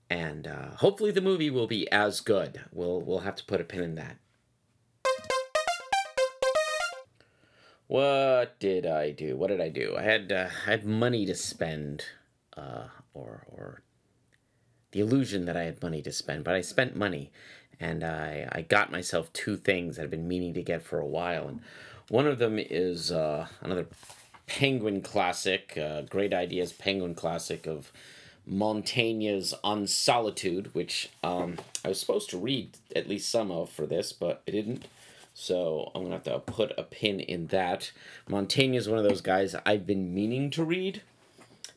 And 0.09 0.47
uh, 0.47 0.77
hopefully 0.77 1.11
the 1.11 1.21
movie 1.21 1.51
will 1.51 1.67
be 1.67 1.91
as 1.91 2.21
good. 2.21 2.61
We'll, 2.73 3.01
we'll 3.01 3.21
have 3.21 3.37
to 3.37 3.45
put 3.45 3.61
a 3.61 3.65
pin 3.65 3.83
in 3.83 3.95
that. 3.97 4.19
What 7.89 8.59
did 8.59 8.85
I 8.85 9.13
do? 9.13 9.37
What 9.37 9.49
did 9.49 9.61
I 9.61 9.69
do? 9.69 9.95
I 9.97 10.03
had 10.03 10.33
uh, 10.33 10.49
I 10.67 10.71
had 10.71 10.85
money 10.85 11.25
to 11.27 11.37
spend, 11.37 12.05
uh, 12.57 12.89
or 13.15 13.47
or 13.47 13.83
the 14.91 14.99
illusion 15.01 15.45
that 15.45 15.57
I 15.57 15.63
had 15.63 15.81
money 15.81 16.03
to 16.03 16.11
spend, 16.11 16.43
but 16.43 16.55
I 16.55 16.63
spent 16.63 16.97
money, 16.97 17.31
and 17.79 18.03
I 18.03 18.49
I 18.51 18.63
got 18.63 18.91
myself 18.91 19.33
two 19.33 19.57
things 19.57 19.97
that 19.97 20.03
I've 20.03 20.11
been 20.11 20.27
meaning 20.27 20.53
to 20.55 20.63
get 20.63 20.83
for 20.83 20.99
a 20.99 21.07
while, 21.07 21.47
and 21.47 21.61
one 22.09 22.27
of 22.27 22.39
them 22.39 22.59
is 22.59 23.13
uh, 23.13 23.47
another 23.61 23.87
Penguin 24.47 25.01
classic, 25.01 25.79
uh, 25.81 26.03
great 26.03 26.35
ideas 26.35 26.73
Penguin 26.73 27.15
classic 27.15 27.69
of 27.69 27.93
Montaigne's 28.47 29.55
On 29.65 29.87
Solitude, 29.87 30.73
which 30.75 31.11
um, 31.25 31.59
I 31.85 31.89
was 31.89 32.01
supposed 32.01 32.31
to 32.31 32.39
read 32.39 32.77
at 32.95 33.09
least 33.09 33.29
some 33.29 33.51
of 33.51 33.71
for 33.71 33.87
this, 33.87 34.13
but 34.13 34.43
I 34.47 34.53
didn't. 34.53 34.87
So 35.35 35.91
I'm 35.95 36.03
gonna 36.03 36.15
have 36.15 36.25
to 36.25 36.39
put 36.39 36.73
a 36.79 36.83
pin 36.83 37.21
in 37.21 37.49
that. 37.49 37.93
Montaigne 38.29 38.77
is 38.77 38.89
one 38.89 38.99
of 38.99 39.05
those 39.05 39.21
guys 39.21 39.55
I've 39.67 39.87
been 39.87 40.15
meaning 40.15 40.51
to 40.53 40.65
read 40.65 41.03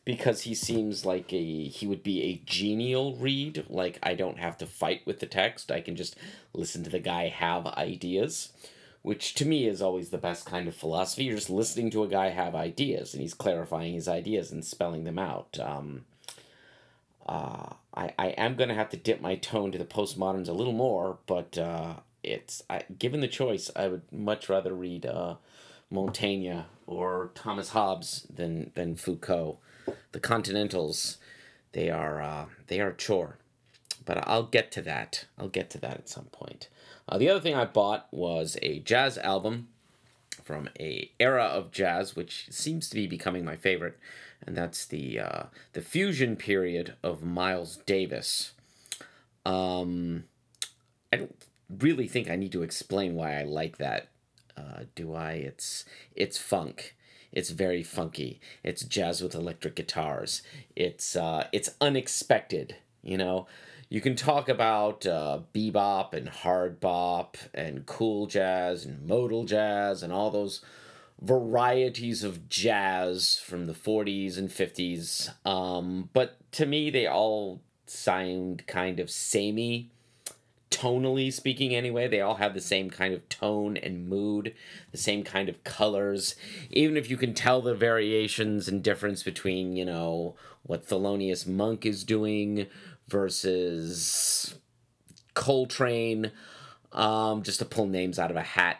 because 0.05 0.41
he 0.41 0.55
seems 0.55 1.05
like 1.05 1.33
a 1.33 1.67
he 1.67 1.85
would 1.85 2.01
be 2.01 2.23
a 2.23 2.41
genial 2.45 3.15
read. 3.17 3.65
Like 3.67 3.99
I 4.01 4.13
don't 4.13 4.39
have 4.39 4.57
to 4.59 4.65
fight 4.65 5.01
with 5.05 5.19
the 5.19 5.25
text. 5.25 5.71
I 5.71 5.81
can 5.81 5.95
just 5.95 6.15
listen 6.53 6.83
to 6.83 6.89
the 6.89 6.99
guy 6.99 7.27
have 7.27 7.67
ideas, 7.67 8.53
which 9.01 9.33
to 9.35 9.45
me 9.45 9.67
is 9.67 9.81
always 9.81 10.09
the 10.09 10.17
best 10.17 10.45
kind 10.45 10.67
of 10.67 10.75
philosophy. 10.75 11.25
You're 11.25 11.35
just 11.35 11.49
listening 11.49 11.89
to 11.91 12.03
a 12.03 12.07
guy 12.07 12.29
have 12.29 12.55
ideas 12.55 13.13
and 13.13 13.21
he's 13.21 13.33
clarifying 13.33 13.93
his 13.93 14.07
ideas 14.07 14.51
and 14.51 14.63
spelling 14.63 15.03
them 15.03 15.19
out. 15.19 15.59
Um, 15.59 16.05
uh, 17.25 17.73
I, 17.93 18.13
I 18.17 18.27
am 18.29 18.55
going 18.55 18.69
to 18.69 18.75
have 18.75 18.89
to 18.89 18.97
dip 18.97 19.21
my 19.21 19.35
toe 19.35 19.65
into 19.65 19.77
the 19.77 19.85
postmoderns 19.85 20.47
a 20.47 20.53
little 20.53 20.73
more, 20.73 21.17
but 21.25 21.57
uh, 21.57 21.95
it's 22.23 22.63
I, 22.69 22.83
given 22.97 23.19
the 23.19 23.27
choice, 23.27 23.69
I 23.75 23.88
would 23.88 24.11
much 24.11 24.49
rather 24.49 24.73
read 24.73 25.05
uh, 25.05 25.35
Montaigne 25.89 26.61
or 26.88 27.31
Thomas 27.35 27.69
Hobbes 27.69 28.27
than 28.33 28.71
than 28.75 28.95
Foucault. 28.95 29.57
The 30.11 30.19
Continentals, 30.19 31.17
they 31.71 31.89
are 31.89 32.21
uh, 32.21 32.45
they 32.67 32.79
are 32.79 32.89
a 32.89 32.95
chore, 32.95 33.38
but 34.05 34.27
I'll 34.27 34.43
get 34.43 34.71
to 34.73 34.81
that. 34.83 35.25
I'll 35.38 35.49
get 35.49 35.69
to 35.71 35.77
that 35.79 35.97
at 35.97 36.09
some 36.09 36.25
point. 36.25 36.69
Uh, 37.07 37.17
the 37.17 37.29
other 37.29 37.39
thing 37.39 37.55
I 37.55 37.65
bought 37.65 38.07
was 38.11 38.57
a 38.61 38.79
jazz 38.79 39.17
album 39.17 39.69
from 40.43 40.69
a 40.79 41.11
era 41.19 41.43
of 41.43 41.71
jazz, 41.71 42.15
which 42.15 42.47
seems 42.49 42.89
to 42.89 42.95
be 42.95 43.07
becoming 43.07 43.45
my 43.45 43.55
favorite, 43.55 43.97
and 44.46 44.55
that's 44.55 44.86
the 44.86 45.19
uh, 45.19 45.43
the 45.74 45.81
fusion 45.81 46.36
period 46.36 46.96
of 47.03 47.24
Miles 47.24 47.77
Davis. 47.86 48.53
Um, 49.46 50.25
I 51.12 51.17
don't 51.17 51.36
really 51.69 52.08
think 52.08 52.29
I 52.29 52.36
need 52.36 52.51
to 52.53 52.63
explain 52.63 53.15
why 53.15 53.39
I 53.39 53.43
like 53.43 53.77
that. 53.77 54.10
Uh, 54.58 54.84
do 54.96 55.13
I? 55.13 55.34
It's 55.34 55.86
it's 56.15 56.38
funk. 56.38 56.96
It's 57.31 57.51
very 57.51 57.84
funky. 57.84 58.39
It's 58.63 58.84
jazz 58.84 59.22
with 59.22 59.36
electric 59.36 59.75
guitars. 59.75 60.41
It's 60.75 61.15
uh, 61.15 61.48
it's 61.51 61.75
unexpected. 61.79 62.75
You 63.03 63.17
know, 63.17 63.48
you 63.89 64.01
can 64.01 64.15
talk 64.15 64.50
about 64.50 65.05
uh, 65.05 65.39
bebop 65.53 66.13
and 66.13 66.29
hard 66.29 66.79
bop 66.79 67.38
and 67.53 67.86
cool 67.86 68.27
jazz 68.27 68.86
and 68.86 69.05
modal 69.08 69.46
jazz 69.46 70.03
and 70.03 70.12
all 70.12 70.31
those 70.31 70.62
varieties 71.21 72.23
of 72.23 72.47
jazz 72.49 73.38
from 73.43 73.65
the 73.65 73.73
40s 73.73 74.38
and 74.38 74.49
50s. 74.49 75.31
Um, 75.45 76.09
but 76.13 76.38
to 76.53 76.65
me, 76.65 76.89
they 76.89 77.07
all 77.07 77.61
sound 77.85 78.65
kind 78.67 78.99
of 78.99 79.09
samey. 79.09 79.89
Tonally 80.71 81.33
speaking 81.33 81.73
anyway 81.73 82.07
they 82.07 82.21
all 82.21 82.35
have 82.35 82.53
the 82.53 82.61
same 82.61 82.91
kind 82.91 83.11
of 83.11 83.27
tone 83.27 83.75
and 83.75 84.07
mood 84.07 84.53
the 84.91 84.99
same 84.99 85.23
kind 85.23 85.49
of 85.49 85.63
colors. 85.63 86.35
Even 86.69 86.95
if 86.95 87.09
you 87.09 87.17
can 87.17 87.33
tell 87.33 87.59
the 87.59 87.73
variations 87.73 88.67
and 88.67 88.83
difference 88.83 89.23
between 89.23 89.75
you 89.75 89.83
know 89.83 90.35
what 90.61 90.88
thelonious 90.88 91.47
monk 91.47 91.88
is 91.88 92.03
doing 92.03 92.67
versus 93.07 94.55
coltrane 95.33 96.31
um, 96.91 97.41
just 97.41 97.57
to 97.59 97.65
pull 97.65 97.88
names 97.88 98.19
out 98.19 98.29
of 98.29 98.38
a 98.38 98.43
hat. 98.43 98.77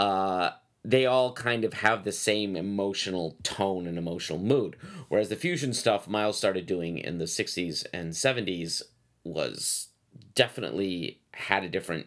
Uh, 0.00 0.50
they 0.84 1.06
all 1.06 1.32
kind 1.32 1.64
of 1.64 1.74
have 1.74 2.02
the 2.02 2.12
same 2.12 2.56
emotional 2.56 3.36
tone 3.42 3.86
and 3.86 3.96
emotional 3.96 4.38
mood 4.38 4.76
whereas 5.08 5.28
the 5.28 5.36
fusion 5.36 5.72
stuff 5.72 6.08
miles 6.08 6.36
started 6.36 6.66
doing 6.66 6.98
in 6.98 7.18
the 7.18 7.24
60s 7.24 7.86
and 7.92 8.12
70s 8.12 8.82
was 9.24 9.88
definitely 10.34 11.20
had 11.32 11.64
a 11.64 11.68
different 11.68 12.06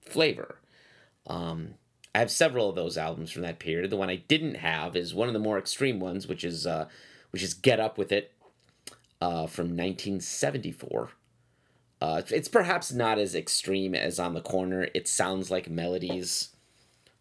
flavor. 0.00 0.56
Um, 1.26 1.74
I 2.14 2.20
have 2.20 2.30
several 2.30 2.68
of 2.68 2.76
those 2.76 2.96
albums 2.96 3.30
from 3.30 3.42
that 3.42 3.58
period. 3.58 3.90
The 3.90 3.96
one 3.96 4.10
I 4.10 4.16
didn't 4.16 4.56
have 4.56 4.96
is 4.96 5.14
one 5.14 5.28
of 5.28 5.34
the 5.34 5.40
more 5.40 5.58
extreme 5.58 6.00
ones, 6.00 6.26
which 6.26 6.44
is 6.44 6.66
uh, 6.66 6.88
which 7.30 7.42
is 7.42 7.54
Get 7.54 7.80
Up 7.80 7.98
with 7.98 8.12
It 8.12 8.32
uh, 9.20 9.46
from 9.46 9.66
1974. 9.66 11.10
Uh, 12.00 12.22
it's 12.28 12.48
perhaps 12.48 12.92
not 12.92 13.18
as 13.18 13.34
extreme 13.34 13.94
as 13.94 14.18
On 14.18 14.34
the 14.34 14.40
Corner. 14.40 14.88
It 14.94 15.08
sounds 15.08 15.50
like 15.50 15.68
melodies. 15.68 16.50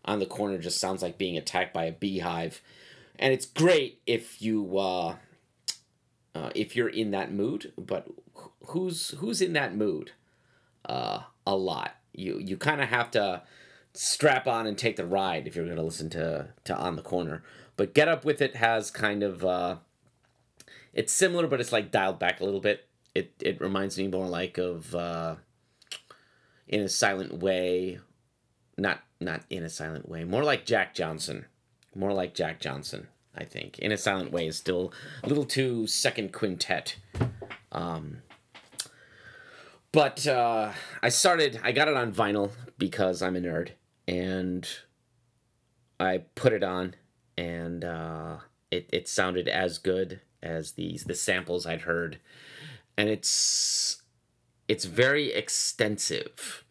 On 0.05 0.19
the 0.19 0.25
Corner 0.25 0.57
just 0.57 0.79
sounds 0.79 1.01
like 1.01 1.17
being 1.17 1.37
attacked 1.37 1.73
by 1.73 1.85
a 1.85 1.91
beehive, 1.91 2.61
and 3.17 3.33
it's 3.33 3.45
great 3.45 4.01
if 4.05 4.41
you 4.41 4.77
uh, 4.77 5.15
uh, 6.35 6.49
if 6.53 6.75
you're 6.75 6.89
in 6.89 7.11
that 7.11 7.31
mood. 7.31 7.73
But 7.77 8.07
who's 8.67 9.09
who's 9.17 9.41
in 9.41 9.53
that 9.53 9.75
mood? 9.75 10.11
Uh, 10.83 11.21
a 11.47 11.55
lot. 11.55 11.95
You 12.13 12.39
you 12.39 12.57
kind 12.57 12.81
of 12.81 12.89
have 12.89 13.11
to 13.11 13.41
strap 13.93 14.45
on 14.45 14.67
and 14.67 14.77
take 14.77 14.97
the 14.97 15.05
ride 15.05 15.47
if 15.47 15.55
you're 15.55 15.65
going 15.65 15.77
to 15.77 15.83
listen 15.83 16.09
to 16.11 16.49
to 16.65 16.75
On 16.75 16.95
the 16.95 17.01
Corner. 17.01 17.43
But 17.77 17.93
Get 17.93 18.07
Up 18.07 18.23
with 18.23 18.41
It 18.41 18.55
has 18.57 18.91
kind 18.91 19.23
of 19.23 19.43
uh, 19.43 19.77
it's 20.93 21.13
similar, 21.13 21.47
but 21.47 21.59
it's 21.59 21.71
like 21.71 21.91
dialed 21.91 22.19
back 22.19 22.39
a 22.39 22.45
little 22.45 22.61
bit. 22.61 22.87
It 23.13 23.33
it 23.39 23.59
reminds 23.61 23.97
me 23.97 24.07
more 24.07 24.27
like 24.27 24.57
of 24.57 24.93
uh, 24.95 25.35
in 26.67 26.81
a 26.81 26.89
silent 26.89 27.39
way, 27.39 27.99
not 28.77 29.01
not 29.19 29.41
in 29.49 29.63
a 29.63 29.69
silent 29.69 30.09
way, 30.09 30.23
more 30.23 30.43
like 30.43 30.65
Jack 30.65 30.93
Johnson, 30.93 31.45
more 31.95 32.13
like 32.13 32.33
Jack 32.33 32.59
Johnson. 32.59 33.07
I 33.37 33.43
think 33.43 33.79
in 33.79 33.91
a 33.91 33.97
silent 33.97 34.31
way 34.31 34.47
is 34.47 34.57
still 34.57 34.93
a 35.23 35.27
little 35.27 35.45
too 35.45 35.87
second 35.87 36.31
quintet. 36.31 36.95
Um, 37.71 38.21
but 39.91 40.25
uh, 40.27 40.71
I 41.01 41.09
started. 41.09 41.59
I 41.63 41.71
got 41.71 41.87
it 41.87 41.95
on 41.95 42.13
vinyl 42.13 42.51
because 42.77 43.21
I'm 43.21 43.35
a 43.35 43.39
nerd, 43.41 43.71
and 44.07 44.67
I 45.99 46.23
put 46.35 46.53
it 46.53 46.63
on, 46.63 46.95
and 47.37 47.83
uh, 47.83 48.37
it, 48.71 48.89
it 48.91 49.07
sounded 49.07 49.47
as 49.47 49.77
good 49.77 50.21
as 50.41 50.73
these 50.73 51.05
the 51.05 51.15
samples 51.15 51.65
I'd 51.65 51.81
heard, 51.81 52.19
and 52.97 53.09
it's 53.09 54.01
it's 54.67 54.85
very 54.85 55.31
extensive. 55.33 56.63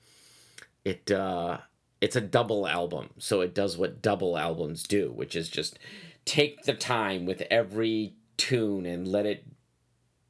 It 0.84 1.10
uh, 1.10 1.58
it's 2.04 2.16
a 2.16 2.20
double 2.20 2.68
album, 2.68 3.08
so 3.16 3.40
it 3.40 3.54
does 3.54 3.78
what 3.78 4.02
double 4.02 4.36
albums 4.36 4.82
do, 4.82 5.10
which 5.10 5.34
is 5.34 5.48
just 5.48 5.78
take 6.26 6.64
the 6.64 6.74
time 6.74 7.24
with 7.24 7.40
every 7.50 8.12
tune 8.36 8.84
and 8.84 9.08
let 9.08 9.24
it 9.24 9.46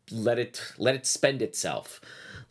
let 0.08 0.38
it 0.38 0.62
let 0.78 0.94
it 0.94 1.04
spend 1.04 1.42
itself. 1.42 2.00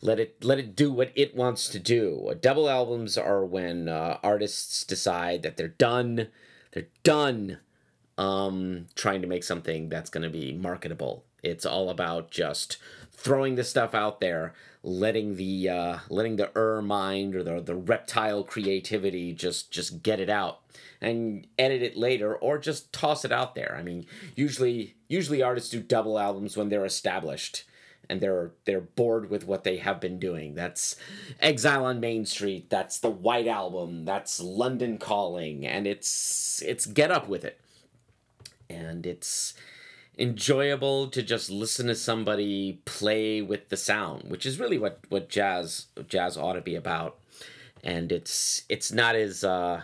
Let 0.02 0.20
it 0.20 0.44
let 0.44 0.58
it 0.58 0.76
do 0.76 0.92
what 0.92 1.10
it 1.14 1.34
wants 1.34 1.70
to 1.70 1.78
do. 1.78 2.34
Double 2.38 2.68
albums 2.68 3.16
are 3.16 3.46
when 3.46 3.88
uh, 3.88 4.18
artists 4.22 4.84
decide 4.84 5.42
that 5.42 5.56
they're 5.56 5.68
done 5.68 6.28
they're 6.72 6.88
done 7.02 7.60
um, 8.18 8.88
trying 8.94 9.22
to 9.22 9.26
make 9.26 9.42
something 9.42 9.88
that's 9.88 10.10
going 10.10 10.24
to 10.24 10.28
be 10.28 10.52
marketable. 10.52 11.24
It's 11.42 11.64
all 11.64 11.88
about 11.88 12.30
just 12.30 12.76
throwing 13.10 13.54
the 13.54 13.64
stuff 13.64 13.94
out 13.94 14.20
there 14.20 14.52
letting 14.84 15.36
the 15.36 15.68
uh, 15.68 15.98
letting 16.10 16.36
the 16.36 16.50
er 16.56 16.82
mind 16.82 17.34
or 17.34 17.42
the, 17.42 17.60
the 17.60 17.74
reptile 17.74 18.44
creativity 18.44 19.32
just 19.32 19.70
just 19.70 20.02
get 20.02 20.20
it 20.20 20.28
out 20.28 20.60
and 21.00 21.46
edit 21.58 21.82
it 21.82 21.96
later 21.96 22.36
or 22.36 22.58
just 22.58 22.92
toss 22.92 23.24
it 23.24 23.32
out 23.32 23.54
there. 23.54 23.74
I 23.78 23.82
mean, 23.82 24.06
usually 24.36 24.94
usually 25.08 25.42
artists 25.42 25.70
do 25.70 25.80
double 25.80 26.18
albums 26.18 26.56
when 26.56 26.68
they're 26.68 26.84
established 26.84 27.64
and 28.10 28.20
they're 28.20 28.52
they're 28.66 28.82
bored 28.82 29.30
with 29.30 29.46
what 29.46 29.64
they 29.64 29.78
have 29.78 30.00
been 30.00 30.18
doing. 30.18 30.54
That's 30.54 30.96
Exile 31.40 31.86
on 31.86 31.98
Main 32.00 32.26
Street, 32.26 32.68
that's 32.68 32.98
the 32.98 33.10
White 33.10 33.46
Album, 33.48 34.04
that's 34.04 34.38
London 34.38 34.98
Calling, 34.98 35.66
and 35.66 35.86
it's 35.86 36.62
it's 36.62 36.86
get 36.86 37.10
up 37.10 37.26
with 37.26 37.44
it. 37.44 37.58
And 38.68 39.06
it's 39.06 39.54
enjoyable 40.18 41.08
to 41.08 41.22
just 41.22 41.50
listen 41.50 41.86
to 41.88 41.94
somebody 41.94 42.80
play 42.84 43.42
with 43.42 43.68
the 43.68 43.76
sound, 43.76 44.30
which 44.30 44.46
is 44.46 44.60
really 44.60 44.78
what 44.78 45.00
what 45.08 45.28
jazz 45.28 45.86
jazz 46.08 46.36
ought 46.36 46.54
to 46.54 46.60
be 46.60 46.74
about. 46.74 47.18
And 47.82 48.12
it's 48.12 48.62
it's 48.68 48.92
not 48.92 49.16
as 49.16 49.44
uh 49.44 49.82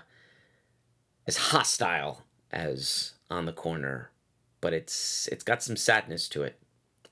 as 1.27 1.37
hostile 1.37 2.23
as 2.51 3.13
on 3.31 3.47
the 3.47 3.53
corner, 3.53 4.11
but 4.61 4.73
it's 4.73 5.29
it's 5.29 5.45
got 5.45 5.63
some 5.63 5.77
sadness 5.77 6.29
to 6.29 6.43
it 6.43 6.59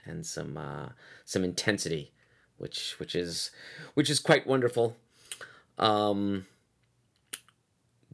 and 0.05 0.25
some 0.27 0.57
uh, 0.57 0.89
some 1.25 1.45
intensity, 1.45 2.13
which 2.57 2.99
which 2.99 3.15
is 3.15 3.51
which 3.95 4.11
is 4.11 4.19
quite 4.19 4.47
wonderful. 4.47 4.97
Um, 5.79 6.47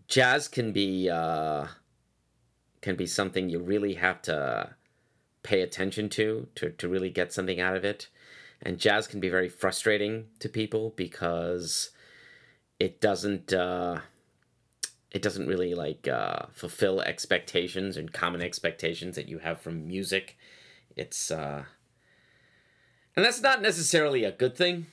jazz 0.09 0.49
can 0.49 0.73
be 0.73 1.09
uh, 1.09 1.67
can 2.81 2.97
be 2.97 3.07
something 3.07 3.49
you 3.49 3.61
really 3.61 3.95
have 3.95 4.21
to 4.23 4.75
pay 5.45 5.61
attention 5.61 6.09
to 6.09 6.49
to 6.57 6.71
to 6.71 6.89
really 6.89 7.11
get 7.11 7.33
something 7.33 7.61
out 7.61 7.77
of 7.77 7.85
it, 7.85 8.09
and 8.61 8.81
jazz 8.81 9.07
can 9.07 9.21
be 9.21 9.29
very 9.29 9.49
frustrating 9.49 10.27
to 10.41 10.49
people 10.49 10.93
because 10.97 11.91
it 12.81 13.01
doesn't. 13.01 13.53
Uh, 13.53 14.01
it 15.13 15.23
doesn't 15.23 15.47
really 15.47 15.75
like 15.75 16.09
uh, 16.09 16.47
fulfill 16.53 17.01
expectations 17.01 17.97
and 17.97 18.13
common 18.13 18.43
expectations 18.43 19.15
that 19.15 19.29
you 19.29 19.39
have 19.39 19.61
from 19.61 19.87
music. 19.87 20.37
It's 20.97 21.31
uh, 21.31 21.67
and 23.15 23.25
that's 23.25 23.41
not 23.41 23.63
necessarily 23.63 24.25
a 24.25 24.33
good 24.33 24.57
thing 24.57 24.87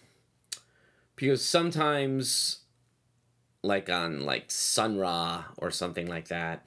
because 1.16 1.44
sometimes, 1.44 2.60
like 3.64 3.90
on 3.90 4.22
like 4.22 4.52
Sun 4.52 4.98
Ra 4.98 5.46
or 5.58 5.72
something 5.72 6.08
like 6.08 6.28
that, 6.28 6.66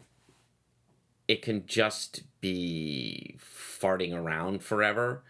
it 1.29 1.43
can 1.43 1.67
just 1.67 2.23
be 2.45 3.39
farting 3.41 4.15
around 4.15 4.63
forever 4.63 5.23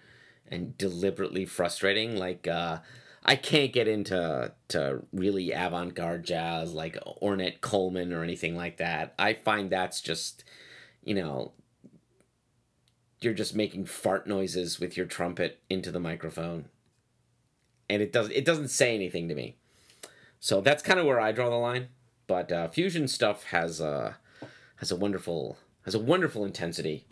and 0.49 0.77
deliberately 0.77 1.45
frustrating. 1.47 2.17
Like 2.17 2.49
uh, 2.49 2.81
I 3.25 3.37
can't 3.37 3.73
get 3.73 3.87
into 3.87 4.53
to 4.69 5.03
really 5.13 5.53
avant-garde 5.53 6.25
jazz 6.25 6.75
like 6.75 6.99
Ornette 7.23 7.61
Coleman 7.61 8.13
or 8.13 8.25
anything 8.25 8.57
like 8.57 8.79
that. 8.79 9.15
I 9.17 9.35
find 9.35 9.71
that's 9.71 10.01
just, 10.01 10.43
you 11.05 11.15
know, 11.15 11.53
you're 13.21 13.33
just 13.33 13.55
making 13.55 13.85
fart 13.85 14.27
noises 14.27 14.81
with 14.81 14.97
your 14.97 15.07
trumpet 15.07 15.61
into 15.71 15.93
the 15.93 16.01
microphone. 16.01 16.65
And 17.89 18.03
it 18.03 18.13
does 18.13 18.29
it 18.31 18.45
doesn't 18.45 18.69
say 18.69 18.93
anything 18.93 19.29
to 19.29 19.37
me. 19.37 19.55
So 20.41 20.61
that's 20.61 20.83
kind 20.83 20.99
of 20.99 21.07
where 21.07 21.21
I 21.21 21.31
draw 21.31 21.49
the 21.49 21.55
line. 21.55 21.91
But 22.27 22.51
uh, 22.51 22.67
fusion 22.67 23.07
stuff 23.07 23.45
has 23.45 23.81
a 23.81 24.17
has 24.79 24.91
a 24.91 24.97
wonderful 24.97 25.59
has 25.85 25.95
a 25.95 25.99
wonderful 25.99 26.45
intensity, 26.45 27.05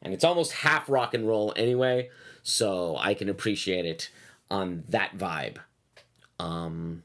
and 0.00 0.12
it's 0.12 0.24
almost 0.24 0.52
half 0.52 0.88
rock 0.88 1.14
and 1.14 1.26
roll 1.26 1.52
anyway. 1.56 2.10
So 2.42 2.96
I 2.98 3.14
can 3.14 3.28
appreciate 3.28 3.86
it 3.86 4.10
on 4.50 4.84
that 4.88 5.16
vibe. 5.16 5.58
Um, 6.38 7.04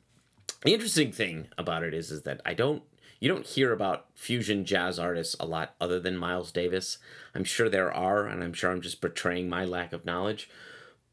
the 0.63 0.73
interesting 0.73 1.11
thing 1.11 1.47
about 1.57 1.83
it 1.83 1.93
is, 1.93 2.11
is 2.11 2.23
that 2.23 2.41
I 2.45 2.53
don't 2.53 2.83
you 3.19 3.27
don't 3.27 3.45
hear 3.45 3.73
about 3.73 4.05
fusion 4.13 4.63
jazz 4.63 4.99
artists 4.99 5.35
a 5.39 5.45
lot 5.45 5.75
other 5.81 5.99
than 5.99 6.17
Miles 6.17 6.51
Davis. 6.51 6.99
I'm 7.33 7.43
sure 7.43 7.67
there 7.67 7.91
are, 7.91 8.27
and 8.27 8.43
I'm 8.43 8.53
sure 8.53 8.71
I'm 8.71 8.81
just 8.81 9.01
betraying 9.01 9.49
my 9.49 9.65
lack 9.65 9.91
of 9.91 10.05
knowledge, 10.05 10.49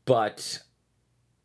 but 0.05 0.62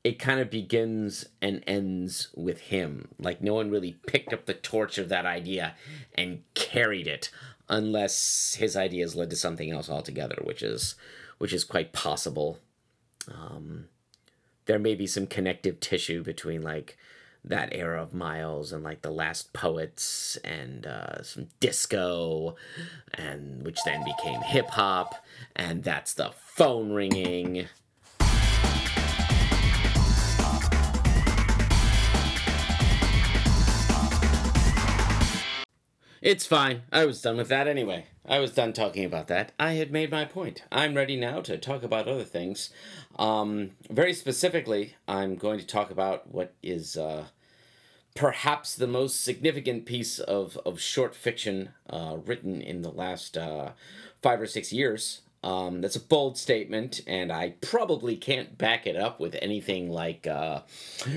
it 0.03 0.19
kind 0.19 0.39
of 0.39 0.49
begins 0.49 1.25
and 1.41 1.63
ends 1.67 2.29
with 2.35 2.59
him. 2.61 3.09
Like 3.17 3.41
no 3.41 3.53
one 3.53 3.69
really 3.69 3.93
picked 4.07 4.33
up 4.33 4.45
the 4.45 4.53
torch 4.53 4.97
of 4.97 5.09
that 5.09 5.25
idea 5.25 5.75
and 6.15 6.43
carried 6.55 7.07
it, 7.07 7.29
unless 7.69 8.55
his 8.59 8.75
ideas 8.75 9.15
led 9.15 9.29
to 9.29 9.35
something 9.35 9.71
else 9.71 9.89
altogether, 9.89 10.39
which 10.43 10.63
is 10.63 10.95
which 11.37 11.53
is 11.53 11.63
quite 11.63 11.93
possible. 11.93 12.59
Um, 13.31 13.85
there 14.65 14.79
may 14.79 14.95
be 14.95 15.07
some 15.07 15.27
connective 15.27 15.79
tissue 15.79 16.23
between 16.23 16.61
like 16.61 16.97
that 17.43 17.69
era 17.71 18.01
of 18.01 18.13
Miles 18.13 18.71
and 18.73 18.83
like 18.83 19.01
the 19.01 19.11
last 19.11 19.53
poets 19.53 20.37
and 20.43 20.85
uh, 20.85 21.23
some 21.23 21.47
disco 21.59 22.55
and 23.13 23.63
which 23.63 23.79
then 23.85 24.03
became 24.03 24.41
hip 24.41 24.67
hop 24.67 25.15
and 25.55 25.83
that's 25.83 26.13
the 26.13 26.31
phone 26.37 26.91
ringing 26.91 27.67
It's 36.21 36.45
fine. 36.45 36.81
I 36.91 37.05
was 37.05 37.21
done 37.21 37.37
with 37.37 37.47
that 37.47 37.67
anyway. 37.67 38.07
I 38.27 38.39
was 38.39 38.51
done 38.51 38.73
talking 38.73 39.05
about 39.05 39.27
that. 39.27 39.53
I 39.57 39.73
had 39.73 39.89
made 39.89 40.11
my 40.11 40.25
point. 40.25 40.63
I'm 40.69 40.93
ready 40.93 41.15
now 41.15 41.39
to 41.41 41.57
talk 41.57 41.81
about 41.81 42.09
other 42.09 42.25
things. 42.25 42.71
Um, 43.17 43.71
very 43.89 44.13
specifically, 44.13 44.95
I'm 45.07 45.35
going 45.35 45.59
to 45.59 45.65
talk 45.65 45.91
about 45.91 46.29
what 46.29 46.53
is 46.61 46.97
uh, 46.97 47.27
perhaps 48.15 48.75
the 48.75 48.85
most 48.85 49.23
significant 49.23 49.85
piece 49.85 50.19
of, 50.19 50.57
of 50.65 50.81
short 50.81 51.15
fiction 51.15 51.69
uh, 51.89 52.17
written 52.25 52.61
in 52.61 52.81
the 52.81 52.91
last 52.91 53.37
uh, 53.37 53.71
five 54.21 54.41
or 54.41 54.47
six 54.47 54.73
years. 54.73 55.21
Um, 55.41 55.79
that's 55.79 55.95
a 55.95 56.01
bold 56.01 56.37
statement, 56.37 56.99
and 57.07 57.31
I 57.31 57.51
probably 57.61 58.17
can't 58.17 58.57
back 58.57 58.85
it 58.85 58.97
up 58.97 59.21
with 59.21 59.37
anything 59.41 59.89
like 59.89 60.27
uh, 60.27 60.63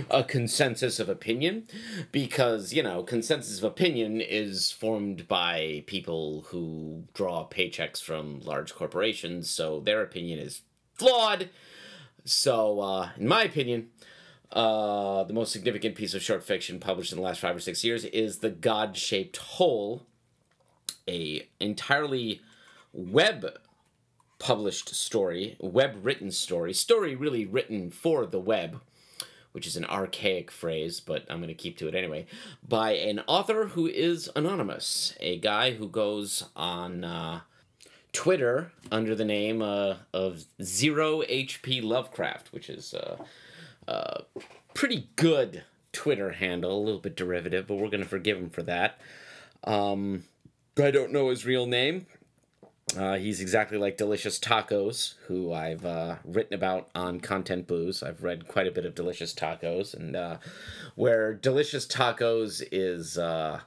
a 0.08 0.22
consensus 0.22 1.00
of 1.00 1.08
opinion, 1.08 1.66
because, 2.12 2.72
you 2.72 2.84
know, 2.84 3.02
consensus 3.02 3.58
of 3.58 3.64
opinion 3.64 4.20
is 4.20 4.70
formed 4.70 5.26
by 5.26 5.82
people 5.88 6.44
who 6.50 7.02
draw 7.14 7.48
paychecks 7.48 8.00
from 8.00 8.38
large 8.42 8.76
corporations, 8.76 9.50
so 9.50 9.80
their 9.80 10.02
opinion 10.02 10.38
is 10.38 10.62
flawed. 10.94 11.48
So, 12.24 12.78
uh, 12.78 13.08
in 13.18 13.26
my 13.26 13.42
opinion, 13.42 13.88
uh, 14.52 15.24
the 15.24 15.34
most 15.34 15.50
significant 15.50 15.96
piece 15.96 16.14
of 16.14 16.22
short 16.22 16.44
fiction 16.44 16.78
published 16.78 17.10
in 17.10 17.18
the 17.18 17.24
last 17.24 17.40
five 17.40 17.56
or 17.56 17.60
six 17.60 17.82
years 17.82 18.04
is 18.04 18.38
The 18.38 18.50
God 18.50 18.96
Shaped 18.96 19.38
Hole, 19.38 20.06
a 21.08 21.48
entirely 21.58 22.40
web 22.92 23.58
published 24.42 24.92
story, 24.92 25.54
web 25.60 25.94
written 26.02 26.28
story, 26.32 26.72
story 26.72 27.14
really 27.14 27.46
written 27.46 27.92
for 27.92 28.26
the 28.26 28.40
web, 28.40 28.80
which 29.52 29.68
is 29.68 29.76
an 29.76 29.84
archaic 29.84 30.50
phrase, 30.50 30.98
but 30.98 31.24
I'm 31.30 31.36
going 31.36 31.46
to 31.46 31.54
keep 31.54 31.78
to 31.78 31.86
it 31.86 31.94
anyway, 31.94 32.26
by 32.68 32.94
an 32.94 33.20
author 33.28 33.68
who 33.68 33.86
is 33.86 34.28
anonymous, 34.34 35.14
a 35.20 35.38
guy 35.38 35.74
who 35.74 35.88
goes 35.88 36.46
on 36.56 37.04
uh, 37.04 37.42
Twitter 38.12 38.72
under 38.90 39.14
the 39.14 39.24
name 39.24 39.62
uh, 39.62 39.94
of 40.12 40.44
Zero 40.60 41.22
HP 41.22 41.80
Lovecraft, 41.80 42.52
which 42.52 42.68
is 42.68 42.94
a 42.94 43.20
uh, 43.86 43.90
uh, 43.90 44.22
pretty 44.74 45.08
good 45.14 45.62
Twitter 45.92 46.32
handle, 46.32 46.76
a 46.76 46.82
little 46.82 47.00
bit 47.00 47.14
derivative, 47.14 47.68
but 47.68 47.76
we're 47.76 47.90
going 47.90 48.02
to 48.02 48.08
forgive 48.08 48.38
him 48.38 48.50
for 48.50 48.64
that. 48.64 48.98
Um, 49.62 50.24
I 50.76 50.90
don't 50.90 51.12
know 51.12 51.30
his 51.30 51.46
real 51.46 51.66
name. 51.66 52.06
Uh, 52.96 53.16
he's 53.16 53.40
exactly 53.40 53.78
like 53.78 53.96
Delicious 53.96 54.38
Tacos, 54.38 55.14
who 55.26 55.52
I've 55.52 55.84
uh, 55.84 56.16
written 56.24 56.54
about 56.54 56.88
on 56.94 57.20
Content 57.20 57.66
Blues. 57.66 58.02
I've 58.02 58.22
read 58.22 58.48
quite 58.48 58.66
a 58.66 58.70
bit 58.70 58.84
of 58.84 58.94
Delicious 58.94 59.32
Tacos, 59.32 59.94
and 59.94 60.14
uh, 60.14 60.36
where 60.94 61.32
Delicious 61.32 61.86
Tacos 61.86 62.62
is 62.70 63.16
uh, 63.16 63.60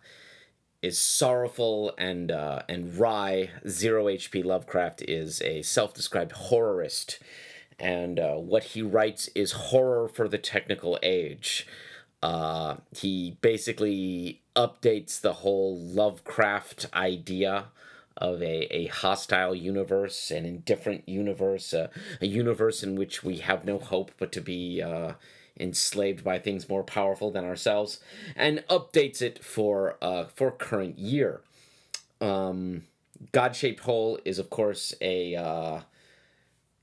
is 0.81 0.99
sorrowful 0.99 1.93
and 1.97 2.31
uh, 2.31 2.61
and 2.69 2.97
wry. 2.97 3.49
Zero 3.67 4.05
HP 4.05 4.43
Lovecraft 4.45 5.01
is 5.03 5.41
a 5.41 5.63
self-described 5.63 6.33
horrorist, 6.33 7.19
and 7.79 8.19
uh, 8.19 8.35
what 8.35 8.63
he 8.63 8.81
writes 8.81 9.29
is 9.33 9.53
horror 9.53 10.07
for 10.07 10.27
the 10.27 10.37
technical 10.37 10.99
age. 11.01 11.67
He 12.91 13.37
basically 13.41 14.41
updates 14.55 15.19
the 15.21 15.33
whole 15.33 15.77
Lovecraft 15.79 16.87
idea 16.93 17.65
of 18.17 18.41
a, 18.41 18.73
a 18.75 18.87
hostile 18.87 19.53
universe, 19.53 20.31
an 20.31 20.45
indifferent 20.45 21.07
universe, 21.07 21.73
a, 21.73 21.89
a 22.21 22.25
universe 22.25 22.83
in 22.83 22.95
which 22.95 23.23
we 23.23 23.37
have 23.37 23.65
no 23.65 23.77
hope 23.77 24.11
but 24.17 24.31
to 24.31 24.41
be 24.41 24.81
uh, 24.81 25.13
enslaved 25.59 26.23
by 26.23 26.39
things 26.39 26.69
more 26.69 26.83
powerful 26.83 27.31
than 27.31 27.45
ourselves, 27.45 27.99
and 28.35 28.63
updates 28.69 29.21
it 29.21 29.43
for 29.43 29.97
uh, 30.01 30.25
for 30.25 30.51
current 30.51 30.97
year. 30.97 31.41
Um, 32.21 32.83
God 33.31 33.55
shaped 33.55 33.81
hole 33.81 34.19
is 34.25 34.39
of 34.39 34.49
course 34.49 34.93
a 35.01 35.35
uh, 35.35 35.81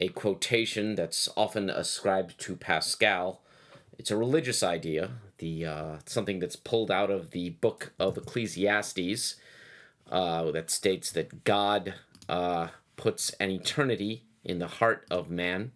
a 0.01 0.09
quotation 0.09 0.95
that's 0.95 1.29
often 1.37 1.71
ascribed 1.71 2.38
to 2.40 2.57
Pascal. 2.57 3.40
It's 3.99 4.11
a 4.11 4.16
religious 4.16 4.62
idea, 4.62 5.11
the 5.38 5.66
uh, 5.66 5.97
something 6.07 6.40
that's 6.40 6.57
pulled 6.57 6.90
out 6.90 7.11
of 7.11 7.31
the 7.31 7.51
book 7.51 7.92
of 7.99 8.16
Ecclesiastes, 8.16 9.37
uh, 10.11 10.51
that 10.51 10.71
states 10.71 11.12
that 11.12 11.45
God 11.45 11.95
uh, 12.29 12.69
puts 12.97 13.31
an 13.35 13.51
eternity 13.51 14.25
in 14.45 14.59
the 14.59 14.67
heart 14.67 15.07
of 15.11 15.31
man 15.31 15.73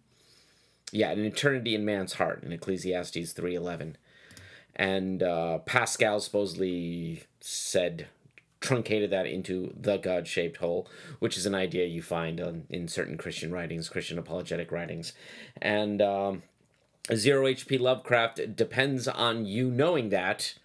yeah, 0.91 1.11
an 1.11 1.25
eternity 1.25 1.75
in 1.75 1.85
man's 1.85 2.13
heart 2.13 2.43
in 2.43 2.51
Ecclesiastes 2.51 3.33
3.11. 3.33 3.95
And 4.75 5.23
uh, 5.23 5.59
Pascal 5.59 6.19
supposedly 6.19 7.23
said, 7.41 8.07
truncated 8.59 9.09
that 9.11 9.25
into 9.25 9.73
the 9.79 9.97
God-shaped 9.97 10.57
hole, 10.57 10.87
which 11.19 11.37
is 11.37 11.45
an 11.45 11.55
idea 11.55 11.85
you 11.85 12.01
find 12.01 12.39
on, 12.39 12.63
in 12.69 12.87
certain 12.87 13.17
Christian 13.17 13.51
writings, 13.51 13.89
Christian 13.89 14.17
apologetic 14.17 14.71
writings. 14.71 15.13
And 15.61 16.01
um, 16.01 16.43
Zero 17.13 17.45
HP 17.45 17.79
Lovecraft 17.79 18.55
depends 18.55 19.07
on 19.07 19.45
you 19.45 19.69
knowing 19.69 20.09
that 20.09 20.55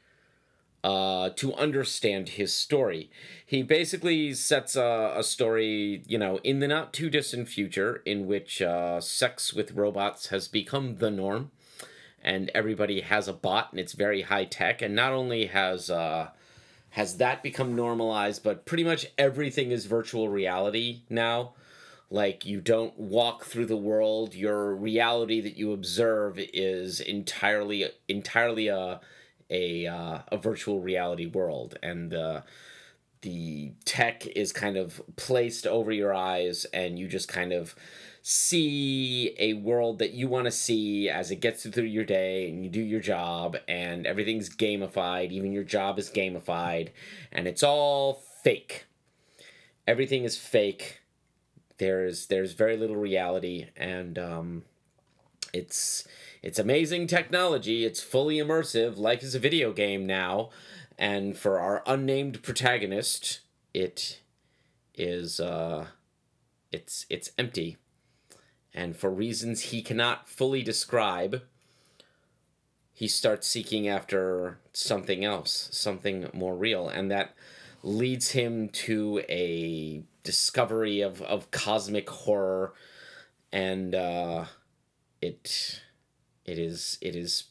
uh, 0.84 1.30
to 1.36 1.54
understand 1.54 2.30
his 2.30 2.52
story. 2.52 3.10
He 3.44 3.62
basically 3.62 4.34
sets 4.34 4.74
a, 4.76 5.14
a 5.16 5.22
story, 5.22 6.02
you 6.06 6.18
know, 6.18 6.38
in 6.42 6.60
the 6.60 6.68
not 6.68 6.92
too 6.92 7.08
distant 7.08 7.48
future 7.48 8.02
in 8.04 8.26
which 8.26 8.60
uh, 8.60 9.00
sex 9.00 9.52
with 9.52 9.72
robots 9.72 10.28
has 10.28 10.48
become 10.48 10.96
the 10.96 11.10
norm 11.10 11.50
and 12.22 12.50
everybody 12.54 13.00
has 13.00 13.28
a 13.28 13.32
bot 13.32 13.68
and 13.70 13.80
it's 13.80 13.92
very 13.92 14.22
high 14.22 14.44
tech. 14.44 14.82
And 14.82 14.94
not 14.94 15.12
only 15.12 15.46
has. 15.46 15.90
Uh, 15.90 16.30
has 16.90 17.16
that 17.16 17.42
become 17.42 17.74
normalized, 17.74 18.44
but 18.44 18.66
pretty 18.66 18.84
much 18.84 19.06
everything 19.16 19.70
is 19.70 19.86
virtual 19.86 20.28
reality 20.28 21.00
now 21.08 21.54
like 22.10 22.44
you 22.44 22.60
don't 22.60 22.98
walk 22.98 23.44
through 23.44 23.64
the 23.64 23.76
world 23.76 24.34
your 24.34 24.74
reality 24.74 25.40
that 25.40 25.56
you 25.56 25.72
observe 25.72 26.38
is 26.52 27.00
entirely 27.00 27.86
entirely 28.08 28.68
a 28.68 29.00
a 29.52 29.86
uh, 29.86 30.18
a 30.28 30.36
virtual 30.36 30.80
reality 30.80 31.26
world, 31.26 31.78
and 31.82 32.12
uh, 32.12 32.40
the 33.20 33.72
tech 33.84 34.26
is 34.26 34.52
kind 34.52 34.76
of 34.76 35.00
placed 35.16 35.66
over 35.66 35.92
your 35.92 36.12
eyes, 36.12 36.64
and 36.72 36.98
you 36.98 37.06
just 37.06 37.28
kind 37.28 37.52
of 37.52 37.76
see 38.22 39.34
a 39.38 39.54
world 39.54 39.98
that 39.98 40.12
you 40.12 40.28
want 40.28 40.44
to 40.44 40.50
see 40.50 41.08
as 41.08 41.32
it 41.32 41.36
gets 41.40 41.66
through 41.68 41.82
your 41.82 42.04
day 42.04 42.48
and 42.48 42.62
you 42.62 42.70
do 42.70 42.80
your 42.80 43.00
job 43.00 43.56
and 43.66 44.06
everything's 44.06 44.48
gamified 44.48 45.32
even 45.32 45.50
your 45.50 45.64
job 45.64 45.98
is 45.98 46.08
gamified 46.08 46.90
and 47.32 47.48
it's 47.48 47.64
all 47.64 48.22
fake. 48.42 48.86
Everything 49.86 50.22
is 50.22 50.38
fake. 50.38 51.00
There's 51.78 52.26
there's 52.26 52.52
very 52.52 52.76
little 52.76 52.96
reality 52.96 53.66
and 53.76 54.16
um, 54.18 54.62
it's 55.52 56.06
it's 56.42 56.58
amazing 56.58 57.06
technology. 57.06 57.84
It's 57.84 58.02
fully 58.02 58.36
immersive. 58.36 58.98
Life 58.98 59.22
is 59.22 59.34
a 59.34 59.38
video 59.38 59.72
game 59.72 60.06
now. 60.06 60.50
And 60.98 61.36
for 61.38 61.58
our 61.58 61.82
unnamed 61.86 62.42
protagonist, 62.42 63.40
it 63.72 64.20
is 64.94 65.40
uh 65.40 65.86
it's 66.70 67.06
it's 67.08 67.30
empty. 67.38 67.76
And 68.74 68.96
for 68.96 69.10
reasons 69.10 69.62
he 69.62 69.82
cannot 69.82 70.28
fully 70.28 70.62
describe, 70.62 71.42
he 72.92 73.06
starts 73.06 73.46
seeking 73.46 73.86
after 73.88 74.58
something 74.72 75.24
else, 75.24 75.68
something 75.72 76.28
more 76.32 76.56
real, 76.56 76.88
and 76.88 77.10
that 77.10 77.34
leads 77.82 78.30
him 78.30 78.68
to 78.68 79.22
a 79.28 80.02
discovery 80.22 81.00
of, 81.00 81.20
of 81.22 81.50
cosmic 81.50 82.08
horror 82.08 82.72
and 83.52 83.94
uh, 83.94 84.44
it 85.20 85.80
it 86.44 86.58
is 86.58 86.98
it 87.00 87.14
is 87.14 87.44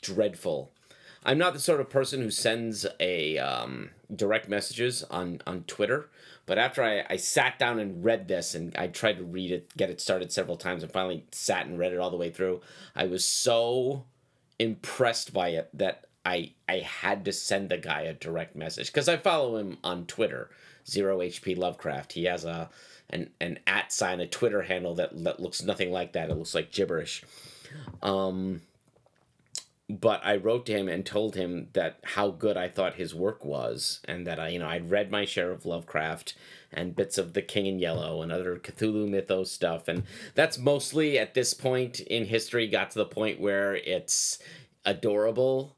dreadful. 0.00 0.72
I'm 1.24 1.38
not 1.38 1.52
the 1.52 1.58
sort 1.58 1.80
of 1.80 1.90
person 1.90 2.22
who 2.22 2.30
sends 2.30 2.86
a 3.00 3.38
um, 3.38 3.90
direct 4.14 4.48
messages 4.48 5.02
on 5.04 5.42
on 5.46 5.64
Twitter, 5.64 6.08
but 6.46 6.58
after 6.58 6.82
I, 6.82 7.04
I 7.10 7.16
sat 7.16 7.58
down 7.58 7.78
and 7.78 8.04
read 8.04 8.28
this 8.28 8.54
and 8.54 8.74
I 8.76 8.86
tried 8.86 9.18
to 9.18 9.24
read 9.24 9.50
it, 9.50 9.76
get 9.76 9.90
it 9.90 10.00
started 10.00 10.32
several 10.32 10.56
times, 10.56 10.82
and 10.82 10.90
finally 10.90 11.24
sat 11.32 11.66
and 11.66 11.78
read 11.78 11.92
it 11.92 11.98
all 11.98 12.10
the 12.10 12.16
way 12.16 12.30
through, 12.30 12.62
I 12.96 13.06
was 13.06 13.24
so 13.24 14.04
impressed 14.58 15.32
by 15.32 15.50
it 15.50 15.68
that 15.74 16.06
I 16.24 16.52
I 16.68 16.78
had 16.78 17.24
to 17.24 17.32
send 17.32 17.70
the 17.70 17.78
guy 17.78 18.02
a 18.02 18.14
direct 18.14 18.56
message 18.56 18.86
because 18.86 19.08
I 19.08 19.16
follow 19.16 19.56
him 19.56 19.78
on 19.82 20.06
Twitter, 20.06 20.50
Zero 20.86 21.18
HP 21.18 21.56
Lovecraft. 21.56 22.12
He 22.12 22.24
has 22.24 22.44
a 22.44 22.70
an 23.10 23.30
an 23.40 23.58
at 23.66 23.92
sign, 23.92 24.20
a 24.20 24.26
Twitter 24.26 24.62
handle 24.62 24.94
that, 24.96 25.24
that 25.24 25.40
looks 25.40 25.62
nothing 25.62 25.90
like 25.90 26.12
that. 26.12 26.30
It 26.30 26.36
looks 26.36 26.54
like 26.54 26.72
gibberish. 26.72 27.24
Um, 28.02 28.62
but 29.90 30.20
I 30.22 30.36
wrote 30.36 30.66
to 30.66 30.72
him 30.72 30.88
and 30.88 31.04
told 31.04 31.34
him 31.34 31.68
that 31.72 32.00
how 32.04 32.30
good 32.30 32.56
I 32.58 32.68
thought 32.68 32.94
his 32.96 33.14
work 33.14 33.44
was, 33.44 34.00
and 34.04 34.26
that 34.26 34.38
I, 34.38 34.48
you 34.48 34.58
know, 34.58 34.68
I'd 34.68 34.90
read 34.90 35.10
my 35.10 35.24
share 35.24 35.50
of 35.50 35.64
Lovecraft 35.64 36.34
and 36.70 36.94
bits 36.94 37.16
of 37.16 37.32
The 37.32 37.40
King 37.40 37.66
in 37.66 37.78
Yellow 37.78 38.20
and 38.20 38.30
other 38.30 38.56
Cthulhu 38.56 39.08
mythos 39.08 39.50
stuff, 39.50 39.88
and 39.88 40.02
that's 40.34 40.58
mostly 40.58 41.18
at 41.18 41.32
this 41.34 41.54
point 41.54 42.00
in 42.00 42.26
history 42.26 42.66
got 42.66 42.90
to 42.90 42.98
the 42.98 43.06
point 43.06 43.40
where 43.40 43.76
it's 43.76 44.38
adorable 44.84 45.76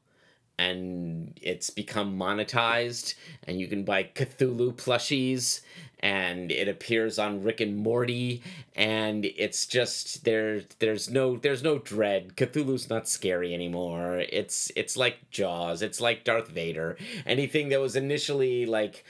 and 0.57 1.37
it's 1.41 1.69
become 1.69 2.17
monetized 2.17 3.15
and 3.45 3.59
you 3.59 3.67
can 3.67 3.83
buy 3.83 4.03
Cthulhu 4.03 4.73
plushies 4.73 5.61
and 6.01 6.51
it 6.51 6.67
appears 6.67 7.19
on 7.19 7.43
Rick 7.43 7.61
and 7.61 7.77
Morty 7.77 8.41
and 8.75 9.25
it's 9.25 9.65
just 9.65 10.23
there 10.23 10.61
there's 10.79 11.09
no 11.09 11.37
there's 11.37 11.63
no 11.63 11.77
dread. 11.77 12.35
Cthulhu's 12.35 12.89
not 12.89 13.07
scary 13.07 13.53
anymore. 13.53 14.23
It's 14.29 14.71
it's 14.75 14.97
like 14.97 15.29
Jaws. 15.29 15.81
It's 15.81 16.01
like 16.01 16.23
Darth 16.23 16.47
Vader. 16.49 16.97
Anything 17.25 17.69
that 17.69 17.79
was 17.79 17.95
initially 17.95 18.65
like 18.65 19.05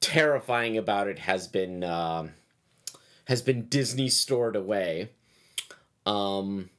terrifying 0.00 0.76
about 0.76 1.08
it 1.08 1.20
has 1.20 1.48
been 1.48 1.82
uh, 1.82 2.28
has 3.24 3.42
been 3.42 3.66
Disney 3.68 4.08
stored 4.08 4.56
away. 4.56 5.10
Um 6.04 6.70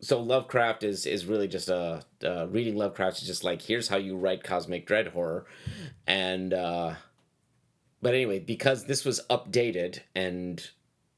so 0.00 0.20
Lovecraft 0.22 0.84
is 0.84 1.04
is 1.04 1.26
really 1.26 1.48
just 1.48 1.68
a 1.68 2.04
uh, 2.24 2.46
reading 2.48 2.76
Lovecraft 2.76 3.22
is 3.22 3.26
just 3.26 3.42
like 3.42 3.62
here's 3.62 3.88
how 3.88 3.96
you 3.96 4.16
write 4.16 4.44
cosmic 4.44 4.86
dread 4.86 5.08
horror, 5.08 5.46
and 6.06 6.54
uh, 6.54 6.94
but 8.02 8.14
anyway, 8.14 8.38
because 8.38 8.84
this 8.84 9.04
was 9.04 9.20
updated 9.30 10.00
and 10.14 10.70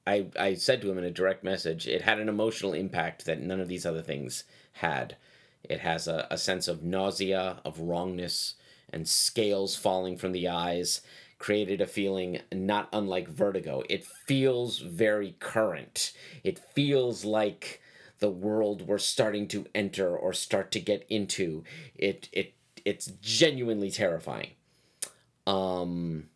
I, 0.06 0.26
I 0.38 0.54
said 0.54 0.80
to 0.80 0.90
him 0.90 0.98
in 0.98 1.04
a 1.04 1.10
direct 1.10 1.44
message, 1.44 1.86
it 1.86 2.02
had 2.02 2.18
an 2.18 2.30
emotional 2.30 2.72
impact 2.72 3.26
that 3.26 3.42
none 3.42 3.60
of 3.60 3.68
these 3.68 3.84
other 3.84 4.02
things 4.02 4.44
had. 4.72 5.16
It 5.62 5.80
has 5.80 6.08
a, 6.08 6.26
a 6.30 6.38
sense 6.38 6.66
of 6.66 6.82
nausea, 6.82 7.60
of 7.64 7.78
wrongness, 7.78 8.54
and 8.90 9.06
scales 9.06 9.76
falling 9.76 10.16
from 10.16 10.32
the 10.32 10.48
eyes, 10.48 11.02
created 11.38 11.80
a 11.80 11.86
feeling 11.86 12.40
not 12.52 12.88
unlike 12.92 13.28
vertigo. 13.28 13.82
It 13.90 14.06
feels 14.26 14.78
very 14.78 15.36
current. 15.40 16.12
It 16.42 16.58
feels 16.74 17.24
like 17.24 17.82
the 18.18 18.30
world 18.30 18.86
we're 18.88 18.98
starting 18.98 19.46
to 19.48 19.66
enter 19.74 20.16
or 20.16 20.32
start 20.32 20.70
to 20.72 20.80
get 20.80 21.06
into. 21.08 21.64
It 21.94 22.28
it 22.32 22.54
it's 22.84 23.06
genuinely 23.20 23.90
terrifying. 23.90 24.52
Um 25.46 26.30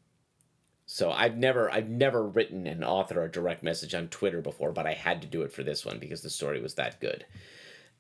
so 0.93 1.11
I've 1.11 1.39
never 1.39 1.73
I've 1.73 1.89
never 1.89 2.23
written 2.23 2.67
an 2.67 2.85
author 2.85 3.25
a 3.25 3.33
direct 3.33 3.63
message 3.63 3.95
on 3.95 4.09
Twitter 4.09 4.43
before, 4.43 4.73
but 4.73 4.87
I 4.87 4.93
had 4.93 5.23
to 5.23 5.27
do 5.27 5.41
it 5.41 5.51
for 5.51 5.63
this 5.63 5.87
one 5.87 5.99
because 5.99 6.21
the 6.21 6.29
story 6.29 6.61
was 6.61 6.75
that 6.75 7.01
good. 7.01 7.25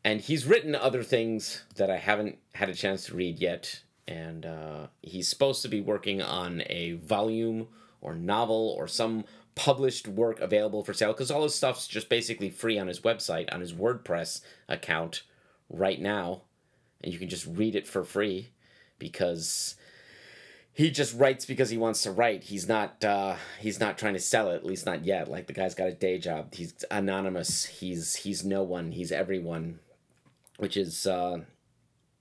And 0.04 0.20
he's 0.20 0.44
written 0.44 0.74
other 0.74 1.02
things 1.02 1.64
that 1.76 1.88
I 1.88 1.96
haven't 1.96 2.36
had 2.54 2.68
a 2.68 2.74
chance 2.74 3.06
to 3.06 3.14
read 3.14 3.38
yet. 3.38 3.80
And 4.06 4.44
uh, 4.44 4.88
he's 5.00 5.26
supposed 5.26 5.62
to 5.62 5.68
be 5.68 5.80
working 5.80 6.20
on 6.20 6.64
a 6.66 6.92
volume 6.92 7.68
or 8.02 8.14
novel 8.14 8.74
or 8.76 8.86
some 8.86 9.24
published 9.54 10.06
work 10.06 10.38
available 10.40 10.84
for 10.84 10.92
sale 10.92 11.14
because 11.14 11.30
all 11.30 11.44
his 11.44 11.54
stuff's 11.54 11.88
just 11.88 12.10
basically 12.10 12.50
free 12.50 12.78
on 12.78 12.88
his 12.88 13.00
website, 13.00 13.50
on 13.54 13.62
his 13.62 13.72
WordPress 13.72 14.42
account 14.68 15.22
right 15.70 15.98
now. 15.98 16.42
And 17.02 17.10
you 17.10 17.18
can 17.18 17.30
just 17.30 17.46
read 17.46 17.74
it 17.74 17.88
for 17.88 18.04
free 18.04 18.50
because 18.98 19.76
he 20.74 20.90
just 20.90 21.14
writes 21.18 21.44
because 21.44 21.70
he 21.70 21.76
wants 21.76 22.02
to 22.02 22.10
write. 22.10 22.44
He's 22.44 22.66
not 22.66 23.04
uh, 23.04 23.36
he's 23.60 23.78
not 23.78 23.98
trying 23.98 24.14
to 24.14 24.20
sell 24.20 24.50
it, 24.50 24.56
at 24.56 24.64
least 24.64 24.86
not 24.86 25.04
yet. 25.04 25.28
Like 25.28 25.46
the 25.46 25.52
guy's 25.52 25.74
got 25.74 25.88
a 25.88 25.92
day 25.92 26.18
job. 26.18 26.54
He's 26.54 26.74
anonymous. 26.90 27.66
He's 27.66 28.16
he's 28.16 28.44
no 28.44 28.62
one. 28.62 28.92
He's 28.92 29.12
everyone, 29.12 29.80
which 30.56 30.76
is 30.76 31.06
uh, 31.06 31.40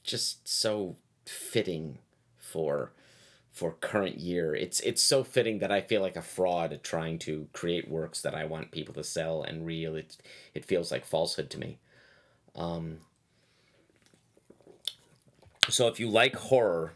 just 0.03 0.47
so 0.47 0.97
fitting 1.25 1.99
for 2.37 2.91
for 3.53 3.71
current 3.71 4.17
year. 4.19 4.53
It's 4.53 4.81
it's 4.81 5.01
so 5.01 5.23
fitting 5.23 5.59
that 5.59 5.71
I 5.71 5.79
feel 5.79 6.01
like 6.01 6.17
a 6.17 6.21
fraud 6.21 6.77
trying 6.83 7.19
to 7.19 7.47
create 7.53 7.89
works 7.89 8.21
that 8.21 8.35
I 8.35 8.43
want 8.43 8.71
people 8.71 8.93
to 8.95 9.03
sell 9.03 9.43
and 9.43 9.65
real. 9.65 9.95
It 9.95 10.17
it 10.53 10.65
feels 10.65 10.91
like 10.91 11.05
falsehood 11.05 11.49
to 11.51 11.59
me. 11.59 11.77
Um, 12.53 12.97
so 15.69 15.87
if 15.87 16.01
you 16.01 16.09
like 16.09 16.35
horror 16.35 16.93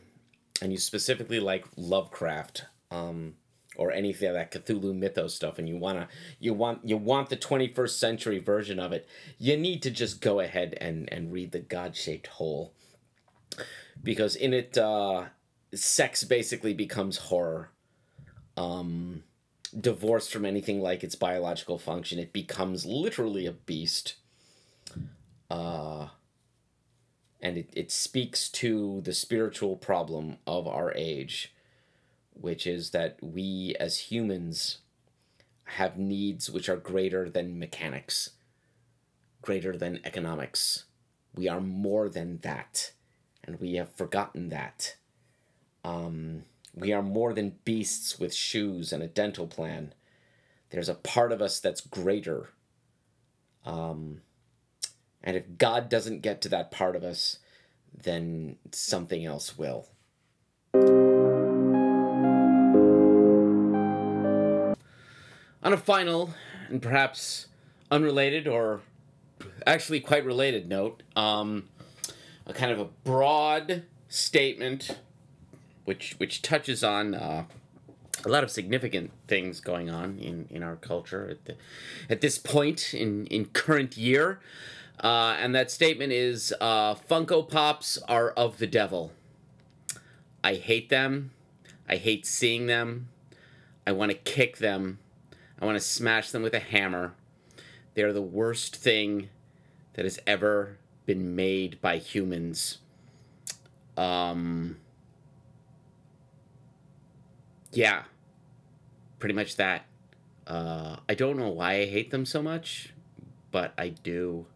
and 0.62 0.72
you 0.72 0.78
specifically 0.78 1.40
like 1.40 1.66
Lovecraft, 1.76 2.66
um, 2.92 3.36
or 3.78 3.92
anything 3.92 4.32
that 4.32 4.52
Cthulhu 4.52 4.96
mythos 4.96 5.36
stuff, 5.36 5.60
and 5.60 5.68
you 5.68 5.78
wanna 5.78 6.08
you 6.40 6.54
want 6.54 6.88
you 6.88 6.98
want 6.98 7.30
the 7.30 7.36
twenty 7.36 7.68
first 7.68 8.00
century 8.00 8.40
version 8.40 8.80
of 8.80 8.94
it, 8.94 9.08
you 9.38 9.58
need 9.58 9.82
to 9.84 9.92
just 9.92 10.22
go 10.22 10.40
ahead 10.40 10.78
and 10.80 11.12
and 11.12 11.34
read 11.34 11.52
the 11.52 11.60
God 11.60 11.96
shaped 11.96 12.28
hole, 12.28 12.74
because 14.02 14.36
in 14.36 14.54
it, 14.54 14.78
uh, 14.78 15.26
sex 15.74 16.24
basically 16.24 16.74
becomes 16.74 17.18
horror. 17.18 17.70
Um, 18.58 19.24
divorced 19.78 20.32
from 20.32 20.46
anything 20.46 20.80
like 20.80 21.04
its 21.04 21.16
biological 21.16 21.78
function, 21.78 22.18
it 22.18 22.32
becomes 22.32 22.86
literally 22.86 23.46
a 23.46 23.52
beast. 23.52 24.16
Uh, 25.52 26.08
and 27.46 27.60
it, 27.60 27.70
it 27.74 27.92
speaks 27.92 28.50
to 28.50 29.02
the 29.02 29.14
spiritual 29.14 29.76
problem 29.76 30.38
of 30.48 30.68
our 30.68 30.92
age, 30.96 31.54
which 32.34 32.66
is 32.66 32.90
that 32.90 33.20
we 33.22 33.76
as 33.80 34.10
humans 34.10 34.80
have 35.66 35.96
needs 35.96 36.50
which 36.50 36.68
are 36.68 36.76
greater 36.76 37.30
than 37.30 37.60
mechanics, 37.60 38.32
greater 39.44 39.78
than 39.78 40.00
economics. 40.04 40.86
We 41.36 41.48
are 41.48 41.62
more 41.62 42.10
than 42.10 42.40
that, 42.40 42.94
and 43.44 43.60
we 43.60 43.76
have 43.76 43.94
forgotten 43.94 44.50
that. 44.50 44.96
Um, 45.84 46.46
we 46.74 46.94
are 46.94 47.04
more 47.04 47.32
than 47.32 47.60
beasts 47.64 48.18
with 48.18 48.34
shoes 48.34 48.92
and 48.92 49.04
a 49.04 49.08
dental 49.08 49.46
plan. 49.46 49.94
There's 50.72 50.90
a 50.90 50.96
part 50.96 51.32
of 51.32 51.44
us 51.44 51.60
that's 51.60 51.82
greater. 51.82 52.50
Um, 53.68 54.22
and 55.26 55.36
if 55.36 55.58
God 55.58 55.90
doesn't 55.90 56.22
get 56.22 56.40
to 56.42 56.50
that 56.50 56.72
part 56.72 56.96
of 56.96 57.04
us, 57.04 57.40
then 58.04 58.58
something 58.72 59.26
else 59.26 59.58
will. 59.58 59.88
On 65.64 65.74
a 65.74 65.78
final 65.78 66.30
and 66.70 66.82
perhaps 66.82 67.48
unrelated 67.90 68.48
or 68.48 68.82
actually 69.66 70.00
quite 70.00 70.24
related 70.24 70.70
note, 70.70 71.02
um, 71.16 71.68
a 72.46 72.54
kind 72.54 72.72
of 72.72 72.80
a 72.80 72.86
broad 72.86 73.84
statement 74.08 75.00
which 75.86 76.16
which 76.20 76.42
touches 76.42 76.84
on 76.84 77.16
uh, 77.16 77.46
a 78.24 78.30
lot 78.30 78.44
of 78.44 78.52
significant 78.52 79.12
things 79.28 79.60
going 79.60 79.90
on 79.90 80.18
in, 80.20 80.48
in 80.50 80.64
our 80.64 80.76
culture 80.76 81.28
at, 81.30 81.46
the, 81.46 81.56
at 82.10 82.22
this 82.22 82.38
point 82.38 82.94
in, 82.94 83.26
in 83.28 83.46
current 83.46 83.98
year. 83.98 84.40
Uh, 85.06 85.38
and 85.40 85.54
that 85.54 85.70
statement 85.70 86.12
is 86.12 86.52
uh, 86.60 86.96
Funko 86.96 87.48
Pops 87.48 88.00
are 88.08 88.32
of 88.32 88.58
the 88.58 88.66
devil. 88.66 89.12
I 90.44 90.56
hate 90.56 90.90
them. 90.90 91.30
I 91.88 91.98
hate 91.98 92.26
seeing 92.26 92.66
them. 92.66 93.10
I 93.86 93.92
want 93.92 94.10
to 94.10 94.18
kick 94.18 94.58
them. 94.58 94.98
I 95.62 95.66
want 95.66 95.76
to 95.76 95.80
smash 95.80 96.32
them 96.32 96.42
with 96.42 96.56
a 96.56 96.60
hammer. 96.60 97.14
They're 97.94 98.14
the 98.14 98.22
worst 98.24 98.76
thing 98.76 99.30
that 99.94 100.06
has 100.06 100.18
ever 100.26 100.80
been 101.06 101.36
made 101.36 101.80
by 101.82 101.98
humans. 102.00 102.80
Um, 103.96 104.78
yeah, 107.72 108.06
pretty 109.20 109.36
much 109.36 109.56
that. 109.58 109.86
Uh, 110.48 110.96
I 111.08 111.14
don't 111.14 111.38
know 111.38 111.50
why 111.50 111.74
I 111.74 111.86
hate 111.86 112.10
them 112.10 112.26
so 112.26 112.42
much, 112.42 112.92
but 113.52 113.72
I 113.78 113.90
do. 113.90 114.48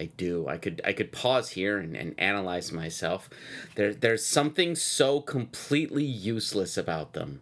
I 0.00 0.06
do. 0.16 0.48
I 0.48 0.56
could 0.56 0.80
I 0.84 0.92
could 0.92 1.12
pause 1.12 1.50
here 1.50 1.78
and, 1.78 1.96
and 1.96 2.14
analyze 2.18 2.72
myself. 2.72 3.28
There 3.74 3.94
there's 3.94 4.24
something 4.24 4.74
so 4.74 5.20
completely 5.20 6.04
useless 6.04 6.76
about 6.76 7.12
them. 7.12 7.40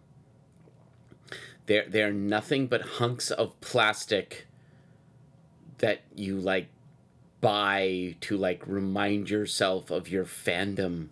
They're 1.65 1.85
they're 1.87 2.13
nothing 2.13 2.67
but 2.67 2.81
hunks 2.81 3.31
of 3.31 3.59
plastic 3.61 4.47
that 5.77 6.01
you 6.15 6.37
like 6.37 6.67
buy 7.39 8.15
to 8.21 8.37
like 8.37 8.61
remind 8.67 9.29
yourself 9.29 9.89
of 9.89 10.09
your 10.09 10.25
fandom. 10.25 11.07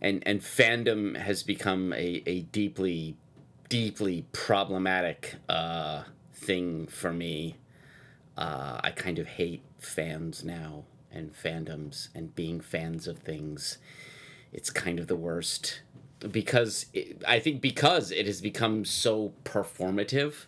And 0.00 0.22
and 0.26 0.40
fandom 0.40 1.16
has 1.16 1.42
become 1.42 1.92
a, 1.92 2.22
a 2.26 2.42
deeply 2.42 3.16
deeply 3.68 4.24
problematic 4.32 5.36
uh, 5.48 6.04
thing 6.32 6.86
for 6.86 7.12
me. 7.12 7.56
Uh, 8.36 8.80
I 8.82 8.90
kind 8.90 9.18
of 9.18 9.26
hate 9.26 9.62
fans 9.84 10.44
now 10.44 10.84
and 11.12 11.34
fandoms 11.34 12.08
and 12.14 12.34
being 12.34 12.60
fans 12.60 13.06
of 13.06 13.18
things. 13.18 13.78
It's 14.52 14.70
kind 14.70 14.98
of 14.98 15.06
the 15.06 15.16
worst 15.16 15.80
because 16.30 16.86
it, 16.92 17.22
I 17.26 17.38
think 17.38 17.60
because 17.60 18.10
it 18.10 18.26
has 18.26 18.40
become 18.40 18.84
so 18.84 19.32
performative. 19.44 20.46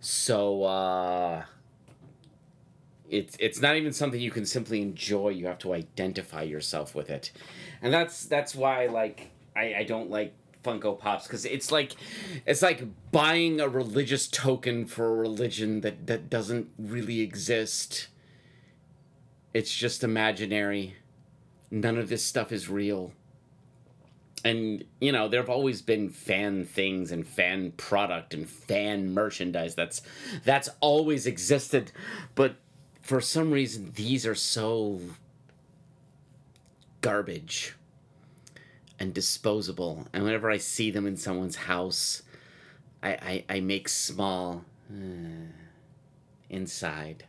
So 0.00 0.64
uh, 0.64 1.44
it's 3.08 3.36
it's 3.38 3.60
not 3.60 3.76
even 3.76 3.92
something 3.92 4.20
you 4.20 4.30
can 4.30 4.46
simply 4.46 4.80
enjoy. 4.80 5.30
You 5.30 5.46
have 5.46 5.58
to 5.60 5.74
identify 5.74 6.42
yourself 6.42 6.94
with 6.94 7.10
it, 7.10 7.32
and 7.82 7.92
that's 7.92 8.24
that's 8.24 8.54
why 8.54 8.86
like 8.86 9.30
I, 9.54 9.74
I 9.78 9.84
don't 9.84 10.10
like 10.10 10.34
Funko 10.64 10.98
Pops 10.98 11.26
because 11.26 11.44
it's 11.44 11.70
like 11.70 11.94
it's 12.46 12.62
like 12.62 12.84
buying 13.12 13.60
a 13.60 13.68
religious 13.68 14.26
token 14.28 14.86
for 14.86 15.06
a 15.06 15.14
religion 15.14 15.80
that 15.82 16.06
that 16.06 16.30
doesn't 16.30 16.70
really 16.78 17.20
exist. 17.20 18.08
It's 19.52 19.74
just 19.74 20.04
imaginary. 20.04 20.96
None 21.70 21.98
of 21.98 22.08
this 22.08 22.24
stuff 22.24 22.52
is 22.52 22.68
real. 22.68 23.12
And 24.44 24.84
you 25.00 25.12
know, 25.12 25.28
there 25.28 25.40
have 25.40 25.50
always 25.50 25.82
been 25.82 26.08
fan 26.08 26.64
things 26.64 27.12
and 27.12 27.26
fan 27.26 27.72
product 27.72 28.32
and 28.32 28.48
fan 28.48 29.12
merchandise. 29.12 29.74
That's 29.74 30.02
that's 30.44 30.68
always 30.80 31.26
existed, 31.26 31.92
but 32.34 32.56
for 33.02 33.20
some 33.20 33.50
reason 33.50 33.92
these 33.94 34.26
are 34.26 34.34
so 34.34 35.00
garbage 37.00 37.74
and 38.98 39.12
disposable. 39.12 40.06
And 40.12 40.24
whenever 40.24 40.50
I 40.50 40.58
see 40.58 40.90
them 40.90 41.06
in 41.06 41.16
someone's 41.16 41.56
house, 41.56 42.22
I, 43.02 43.10
I, 43.10 43.44
I 43.56 43.60
make 43.60 43.88
small 43.88 44.64
uh, 44.90 45.48
inside. 46.50 47.24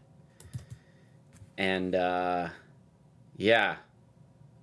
And 1.58 1.96
uh, 1.96 2.50
yeah. 3.38 3.78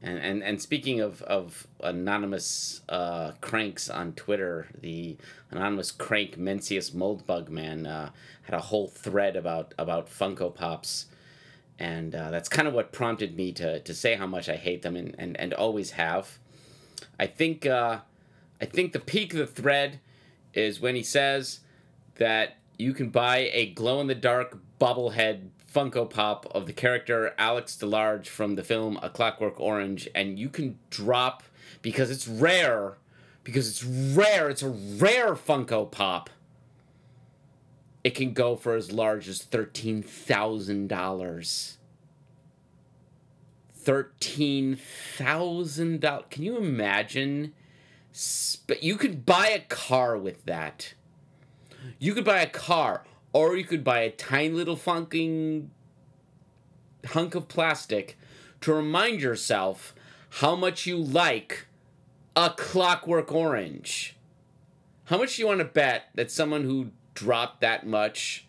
And, 0.01 0.19
and, 0.19 0.43
and 0.45 0.63
speaking 0.63 1.01
of, 1.01 1.23
of 1.23 1.67
anonymous 1.83 2.83
uh, 2.89 3.33
cranks 3.41 3.91
on 3.91 4.13
Twitter, 4.13 4.69
the 4.81 5.17
anonymous 5.51 5.91
crank 5.91 6.39
Mencius 6.39 6.93
Moldbug 6.93 7.49
Man 7.49 7.87
uh, 7.87 8.11
had 8.43 8.55
a 8.55 8.61
whole 8.61 8.87
thread 8.87 9.35
about, 9.35 9.75
about 9.77 10.09
Funko 10.09 10.55
Pops. 10.55 11.07
And 11.81 12.15
uh, 12.15 12.31
that's 12.31 12.49
kind 12.49 12.69
of 12.69 12.75
what 12.75 12.93
prompted 12.93 13.37
me 13.37 13.53
to, 13.53 13.81
to 13.81 13.95
say 13.95 14.15
how 14.15 14.27
much 14.27 14.49
I 14.49 14.57
hate 14.57 14.83
them 14.83 14.97
and, 14.97 15.15
and, 15.19 15.39
and 15.39 15.53
always 15.53 15.93
have. 15.93 16.39
I 17.19 17.27
think 17.27 17.67
uh, 17.67 17.99
I 18.61 18.65
think 18.65 18.93
the 18.93 19.01
peak 19.01 19.33
of 19.33 19.39
the 19.39 19.47
thread 19.47 20.01
is 20.55 20.81
when 20.81 20.95
he 20.95 21.03
says 21.03 21.61
that 22.17 22.57
you 22.77 22.93
can 22.93 23.11
buy 23.11 23.51
a 23.53 23.67
glow 23.67 24.01
in 24.01 24.07
the 24.07 24.15
dark 24.15 24.59
bobblehead 24.81 25.49
Funko 25.73 26.09
Pop 26.09 26.47
of 26.55 26.67
the 26.67 26.73
character 26.73 27.35
Alex 27.39 27.77
DeLarge 27.81 28.27
from 28.27 28.55
the 28.55 28.65
film 28.65 28.99
A 29.03 29.11
Clockwork 29.11 29.61
Orange, 29.61 30.09
and 30.15 30.39
you 30.39 30.49
can 30.49 30.79
drop 30.91 31.43
because 31.83 32.11
it's 32.11 32.27
rare. 32.27 32.97
Because 33.45 33.69
it's 33.69 33.85
rare, 33.85 34.51
it's 34.51 34.63
a 34.63 34.69
rare 34.69 35.35
Funko 35.35 35.91
Pop. 35.91 36.29
It 38.05 38.15
can 38.15 38.33
go 38.33 38.57
for 38.57 38.75
as 38.75 38.93
large 38.93 39.29
as 39.29 39.43
thirteen 39.43 40.03
thousand 40.03 40.89
dollars 40.89 41.79
thirteen 43.89 44.77
thousand 45.17 46.01
dollars. 46.01 46.27
Can 46.31 46.43
you 46.43 46.59
imagine? 46.59 47.55
But 48.67 48.83
you 48.83 48.97
could 48.97 49.25
buy 49.25 49.49
a 49.49 49.61
car 49.61 50.19
with 50.19 50.45
that. 50.45 50.93
You 51.99 52.13
could 52.13 52.25
buy 52.25 52.41
a 52.41 52.47
car, 52.47 53.05
or 53.33 53.57
you 53.57 53.65
could 53.65 53.85
buy 53.85 54.01
a 54.01 54.11
tiny 54.11 54.51
little 54.51 54.77
funking 54.77 55.71
hunk 57.07 57.35
of 57.35 57.49
plastic 57.49 58.19
to 58.61 58.73
remind 58.73 59.21
yourself 59.21 59.95
how 60.31 60.57
much 60.57 60.87
you 60.87 60.97
like 60.97 61.67
a 62.37 62.51
Clockwork 62.51 63.33
Orange. 63.33 64.17
How 65.05 65.19
much 65.19 65.37
do 65.37 65.43
you 65.43 65.49
want 65.49 65.61
to 65.61 65.65
bet 65.65 66.05
that 66.15 66.31
someone 66.31 66.65
who 66.65 66.91
dropped 67.15 67.61
that 67.63 67.87
much 67.87 68.47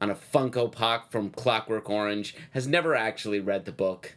on 0.00 0.10
a 0.10 0.14
Funko 0.14 0.70
Pop 0.70 1.10
from 1.10 1.30
Clockwork 1.30 1.90
Orange 1.90 2.36
has 2.52 2.66
never 2.66 2.94
actually 2.94 3.40
read 3.40 3.64
the 3.64 3.72
book? 3.72 4.14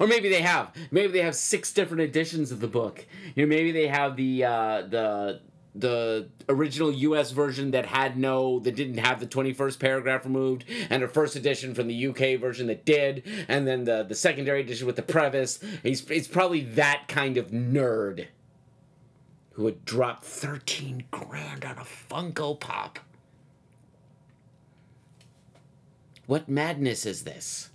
Or 0.00 0.06
maybe 0.06 0.30
they 0.30 0.40
have. 0.40 0.72
Maybe 0.90 1.12
they 1.12 1.22
have 1.22 1.34
six 1.34 1.72
different 1.72 2.02
editions 2.02 2.50
of 2.50 2.60
the 2.60 2.68
book. 2.68 3.04
You 3.34 3.44
know, 3.44 3.48
maybe 3.48 3.70
they 3.70 3.88
have 3.88 4.16
the 4.16 4.44
uh, 4.44 4.82
the 4.88 5.40
the 5.74 6.28
original 6.48 6.92
US 6.92 7.32
version 7.32 7.72
that 7.72 7.86
had 7.86 8.16
no 8.16 8.60
that 8.60 8.76
didn't 8.76 8.98
have 8.98 9.18
the 9.18 9.26
21st 9.26 9.78
paragraph 9.80 10.24
removed 10.24 10.64
and 10.88 11.02
a 11.02 11.08
first 11.08 11.34
edition 11.34 11.74
from 11.74 11.88
the 11.88 12.06
UK 12.06 12.40
version 12.40 12.68
that 12.68 12.84
did 12.84 13.24
and 13.48 13.66
then 13.66 13.84
the 13.84 14.04
the 14.04 14.14
secondary 14.14 14.60
edition 14.60 14.86
with 14.86 14.96
the 14.96 15.02
preface 15.02 15.58
he's 15.82 16.06
he's 16.08 16.28
probably 16.28 16.60
that 16.60 17.04
kind 17.08 17.36
of 17.36 17.50
nerd 17.50 18.26
who 19.52 19.64
would 19.64 19.84
drop 19.84 20.24
13 20.24 21.04
grand 21.10 21.64
on 21.64 21.78
a 21.78 21.84
Funko 21.84 22.58
Pop 22.58 23.00
What 26.26 26.48
madness 26.48 27.04
is 27.04 27.24
this? 27.24 27.70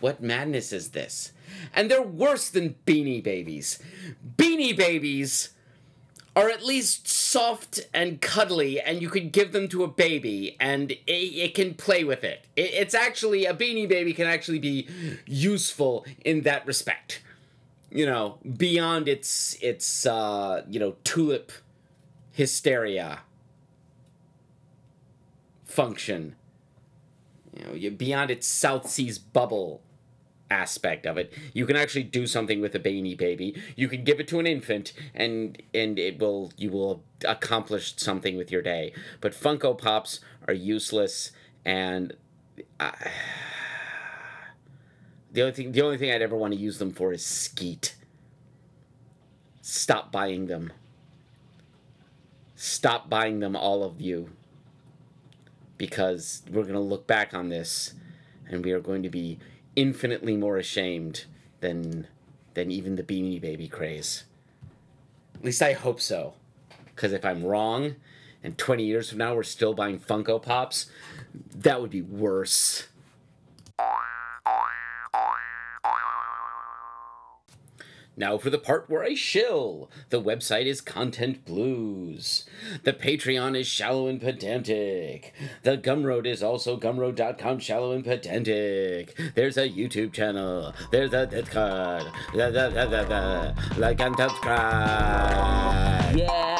What 0.00 0.22
madness 0.22 0.72
is 0.72 0.90
this? 0.90 1.32
And 1.74 1.90
they're 1.90 2.02
worse 2.02 2.50
than 2.50 2.76
beanie 2.86 3.22
babies. 3.22 3.78
Beanie 4.36 4.76
babies 4.76 5.53
are 6.36 6.48
at 6.48 6.64
least 6.64 7.06
soft 7.06 7.80
and 7.94 8.20
cuddly, 8.20 8.80
and 8.80 9.00
you 9.00 9.08
can 9.08 9.30
give 9.30 9.52
them 9.52 9.68
to 9.68 9.84
a 9.84 9.88
baby, 9.88 10.56
and 10.58 10.90
it, 10.90 11.00
it 11.06 11.54
can 11.54 11.74
play 11.74 12.02
with 12.02 12.24
it. 12.24 12.46
it. 12.56 12.72
It's 12.72 12.94
actually, 12.94 13.46
a 13.46 13.54
beanie 13.54 13.88
baby 13.88 14.12
can 14.12 14.26
actually 14.26 14.58
be 14.58 14.88
useful 15.26 16.04
in 16.24 16.42
that 16.42 16.66
respect. 16.66 17.22
You 17.90 18.06
know, 18.06 18.38
beyond 18.56 19.06
its, 19.06 19.56
its 19.62 20.04
uh, 20.04 20.64
you 20.68 20.80
know, 20.80 20.96
tulip 21.04 21.52
hysteria 22.32 23.20
function. 25.64 26.34
You 27.56 27.90
know, 27.90 27.96
beyond 27.96 28.32
its 28.32 28.48
South 28.48 28.90
Seas 28.90 29.18
bubble 29.18 29.83
aspect 30.50 31.06
of 31.06 31.16
it. 31.16 31.32
You 31.52 31.66
can 31.66 31.76
actually 31.76 32.04
do 32.04 32.26
something 32.26 32.60
with 32.60 32.74
a 32.74 32.78
beanie 32.78 33.16
baby. 33.16 33.60
You 33.76 33.88
can 33.88 34.04
give 34.04 34.20
it 34.20 34.28
to 34.28 34.38
an 34.38 34.46
infant 34.46 34.92
and 35.14 35.60
and 35.72 35.98
it 35.98 36.18
will 36.18 36.52
you 36.56 36.70
will 36.70 37.02
accomplish 37.26 37.94
something 37.96 38.36
with 38.36 38.50
your 38.50 38.62
day. 38.62 38.92
But 39.20 39.32
Funko 39.32 39.76
Pops 39.76 40.20
are 40.46 40.54
useless 40.54 41.32
and 41.64 42.14
I, 42.78 42.92
the 45.32 45.42
only 45.42 45.52
thing 45.52 45.72
the 45.72 45.82
only 45.82 45.98
thing 45.98 46.10
I'd 46.12 46.22
ever 46.22 46.36
want 46.36 46.52
to 46.54 46.58
use 46.58 46.78
them 46.78 46.92
for 46.92 47.12
is 47.12 47.24
skeet. 47.24 47.96
Stop 49.62 50.12
buying 50.12 50.46
them. 50.46 50.72
Stop 52.54 53.10
buying 53.10 53.40
them 53.40 53.56
all 53.56 53.82
of 53.82 54.00
you. 54.00 54.30
Because 55.76 56.42
we're 56.48 56.62
going 56.62 56.74
to 56.74 56.80
look 56.80 57.06
back 57.06 57.34
on 57.34 57.48
this 57.48 57.94
and 58.48 58.64
we 58.64 58.70
are 58.72 58.80
going 58.80 59.02
to 59.02 59.10
be 59.10 59.38
infinitely 59.76 60.36
more 60.36 60.56
ashamed 60.56 61.24
than 61.60 62.06
than 62.54 62.70
even 62.70 62.96
the 62.96 63.02
Beanie 63.02 63.40
Baby 63.40 63.68
craze. 63.68 64.24
At 65.34 65.44
least 65.44 65.62
I 65.62 65.72
hope 65.72 66.00
so. 66.00 66.34
Because 66.94 67.12
if 67.12 67.24
I'm 67.24 67.44
wrong, 67.44 67.96
and 68.44 68.56
20 68.56 68.84
years 68.84 69.08
from 69.08 69.18
now 69.18 69.34
we're 69.34 69.42
still 69.42 69.74
buying 69.74 69.98
Funko 69.98 70.40
Pops, 70.40 70.86
that 71.54 71.80
would 71.80 71.90
be 71.90 72.02
worse. 72.02 72.86
Now 78.16 78.38
for 78.38 78.50
the 78.50 78.58
part 78.58 78.88
where 78.88 79.02
I 79.02 79.14
shill. 79.14 79.90
The 80.10 80.22
website 80.22 80.66
is 80.66 80.80
Content 80.80 81.44
Blues. 81.44 82.44
The 82.84 82.92
Patreon 82.92 83.58
is 83.58 83.66
Shallow 83.66 84.06
and 84.06 84.20
Pedantic. 84.20 85.32
The 85.62 85.76
Gumroad 85.76 86.26
is 86.26 86.42
also 86.42 86.78
gumroad.com 86.78 87.58
shallow 87.58 87.92
and 87.92 88.04
pedantic. 88.04 89.18
There's 89.34 89.56
a 89.56 89.68
YouTube 89.68 90.12
channel. 90.12 90.74
There's 90.90 91.12
a 91.12 91.26
Discord. 91.26 92.04
Like 93.76 94.00
and 94.00 94.16
subscribe. 94.16 96.16
Yeah. 96.16 96.53